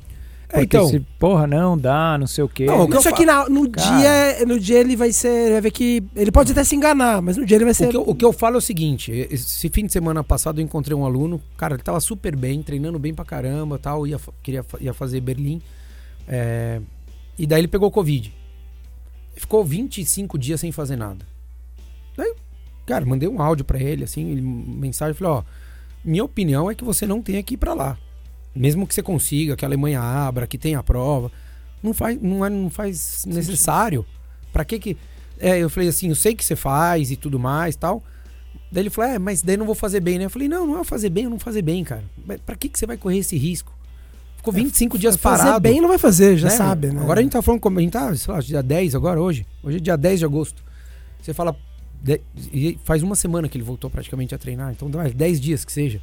[0.48, 2.64] Porque então, se, porra, não dá, não sei o quê.
[2.64, 3.98] Não, o que eu Só que na- no, Cara.
[4.36, 5.52] dia, no dia ele vai ser.
[5.52, 6.02] Vai ver que.
[6.16, 7.86] Ele pode até se enganar, mas no dia ele vai ser.
[7.88, 10.58] o que, eu, o que eu falo é o seguinte: esse fim de semana passado
[10.58, 14.18] eu encontrei um aluno, cara, ele tava super bem, treinando bem pra caramba tal, ia,
[14.42, 15.60] queria, ia fazer Berlim.
[16.26, 16.80] é,
[17.38, 18.34] e daí ele pegou Covid.
[19.36, 21.24] Ficou 25 dias sem fazer nada.
[22.16, 22.34] Daí,
[22.86, 25.42] cara, mandei um áudio pra ele, assim, ele, mensagem, falei, ó,
[26.04, 27.96] minha opinião é que você não tenha que ir pra lá.
[28.58, 31.30] Mesmo que você consiga, que a Alemanha abra, que tenha a prova,
[31.82, 34.04] não faz, não é, não faz necessário.
[34.52, 34.96] Pra que que...
[35.38, 38.02] É, eu falei assim, eu sei que você faz e tudo mais tal.
[38.72, 40.24] Daí ele falou, é, mas daí não vou fazer bem, né?
[40.24, 42.02] Eu falei, não, não é fazer bem ou não fazer bem, cara.
[42.44, 43.72] Pra que que você vai correr esse risco?
[44.36, 45.60] Ficou 25 dias fazer parado.
[45.60, 46.54] bem não vai fazer, já né?
[46.54, 47.00] sabe, né?
[47.00, 49.46] Agora a gente tá falando como a gente tá, sei lá, dia 10 agora, hoje.
[49.62, 50.62] Hoje é dia 10 de agosto.
[51.20, 51.56] Você fala.
[52.52, 55.72] e faz uma semana que ele voltou praticamente a treinar, então vai 10 dias que
[55.72, 56.00] seja.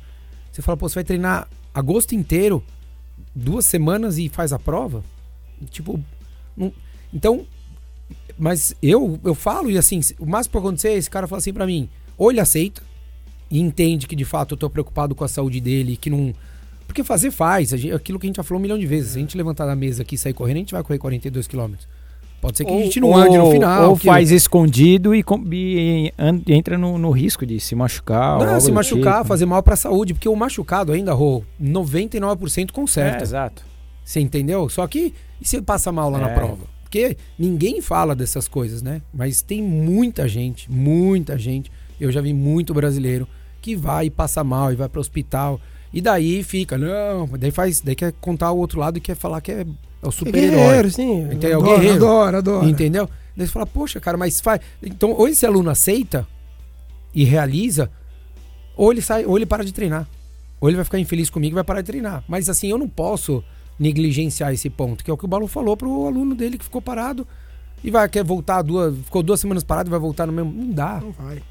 [0.51, 2.63] Você fala, pô, você vai treinar agosto inteiro,
[3.35, 5.03] duas semanas e faz a prova?
[5.69, 5.99] Tipo.
[6.55, 6.73] não-
[7.13, 7.45] então.
[8.37, 11.53] Mas eu, eu falo, e assim, o máximo que acontecer é esse cara falar assim
[11.53, 12.81] pra mim: ou ele aceita
[13.49, 16.33] e entende que de fato eu tô preocupado com a saúde dele, que não.
[16.85, 19.11] Porque fazer faz, aquilo que a gente já falou um milhão de vezes.
[19.11, 21.47] Se a gente levantar da mesa aqui e sair correndo, a gente vai correr 42
[21.47, 21.87] quilômetros.
[22.45, 23.89] Pode ser que a gente não ande no final.
[23.89, 26.13] Ou que- faz escondido e, e
[26.47, 28.37] entra no, no risco de se machucar.
[28.39, 29.27] ou Não, se machucar, tipo.
[29.27, 33.23] fazer mal pra saúde, porque o machucado ainda, Rô, 99% É, conserta.
[33.23, 33.63] exato.
[34.03, 34.69] Você entendeu?
[34.69, 36.33] Só que e se passa mal lá na É.
[36.35, 36.63] prova?
[36.83, 39.01] Porque ninguém fala dessas coisas, né?
[39.13, 41.71] Mas tem muita gente, muita gente.
[41.99, 43.27] Eu já vi muito brasileiro
[43.61, 45.59] que vai e passa mal e vai para o hospital.
[45.91, 49.41] E daí fica, não, daí faz, daí quer contar o outro lado e quer falar
[49.41, 49.65] que é,
[50.05, 50.89] é o É super-herói.
[50.89, 51.21] sim.
[51.23, 51.51] Entendeu?
[51.51, 52.05] É o Adoro, guerreiro.
[52.05, 52.69] Adoro, adoro.
[52.69, 53.09] Entendeu?
[53.35, 54.61] Daí você fala, poxa, cara, mas faz.
[54.81, 56.27] Então, ou esse aluno aceita
[57.13, 57.89] e realiza,
[58.75, 60.07] ou ele sai, ou ele para de treinar.
[60.61, 62.23] Ou ele vai ficar infeliz comigo e vai parar de treinar.
[62.27, 63.43] Mas assim, eu não posso
[63.77, 66.81] negligenciar esse ponto, que é o que o Balu falou pro aluno dele que ficou
[66.81, 67.27] parado
[67.83, 70.51] e vai quer voltar duas, ficou duas semanas parado e vai voltar no mesmo.
[70.51, 71.01] Não dá.
[71.01, 71.41] Não vai.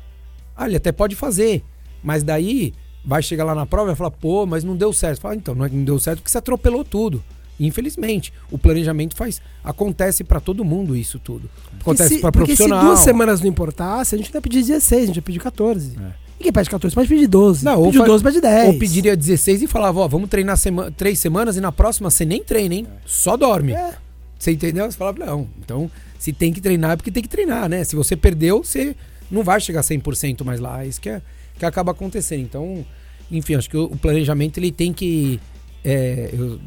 [0.57, 1.63] Ah, ele até pode fazer,
[2.03, 2.73] mas daí
[3.05, 5.21] vai chegar lá na prova e vai falar, pô, mas não deu certo.
[5.21, 7.23] Fala, então, não é não deu certo porque você atropelou tudo.
[7.59, 9.41] Infelizmente, o planejamento faz.
[9.63, 11.49] Acontece pra todo mundo isso tudo.
[11.81, 12.87] Acontece pra porque se profissional.
[12.87, 15.97] duas semanas não importasse, a gente não ia pedir 16, a gente ia pedir 14.
[15.97, 16.25] É.
[16.39, 17.65] Ninguém pede 14, pode pedir 12.
[17.65, 18.69] Não, ou pediu fa- 12, pede 10.
[18.69, 22.25] Ou pediria 16 e falava, ó, vamos treinar sema três semanas e na próxima você
[22.25, 22.87] nem treina, hein?
[23.07, 23.73] Só dorme.
[23.73, 23.95] É.
[24.39, 24.91] Você entendeu?
[24.91, 25.49] Você falava, não.
[25.65, 27.85] Então, se tem que treinar é porque tem que treinar, né?
[27.85, 28.97] Se você perdeu, você
[29.31, 30.85] não vai chegar 100% mais lá.
[30.85, 31.23] É isso que, é,
[31.59, 32.41] que acaba acontecendo.
[32.43, 32.85] Então,
[33.31, 35.41] enfim, acho que o, o planejamento ele tem que.
[35.85, 36.59] é, eu,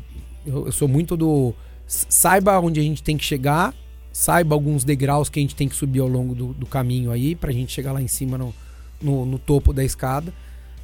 [0.47, 1.53] eu, eu sou muito do.
[1.85, 3.73] Saiba onde a gente tem que chegar,
[4.11, 7.33] saiba alguns degraus que a gente tem que subir ao longo do, do caminho aí,
[7.35, 8.53] pra gente chegar lá em cima no,
[9.01, 10.33] no, no topo da escada.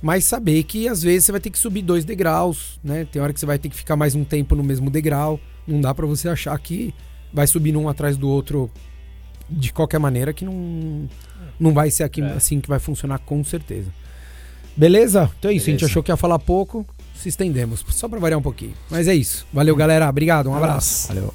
[0.02, 3.06] Mas saber que às vezes você vai ter que subir dois degraus, né?
[3.10, 5.40] Tem hora que você vai ter que ficar mais um tempo no mesmo degrau.
[5.66, 6.94] Não dá pra você achar que
[7.34, 8.70] vai subir um atrás do outro
[9.50, 11.08] de qualquer maneira, que não,
[11.60, 12.26] não vai ser aqui, É.
[12.34, 13.92] assim que vai funcionar com certeza.
[14.76, 15.30] Beleza?
[15.40, 15.70] Então é isso.
[15.70, 15.92] A gente Beleza.
[15.92, 16.86] achou que ia falar pouco,
[17.16, 17.84] se estendemos.
[17.90, 18.74] Só pra variar um pouquinho.
[18.90, 19.46] Mas é isso.
[19.54, 20.10] Valeu, galera.
[20.10, 20.50] Obrigado.
[20.50, 21.08] Um abraço.
[21.08, 21.34] Valeu.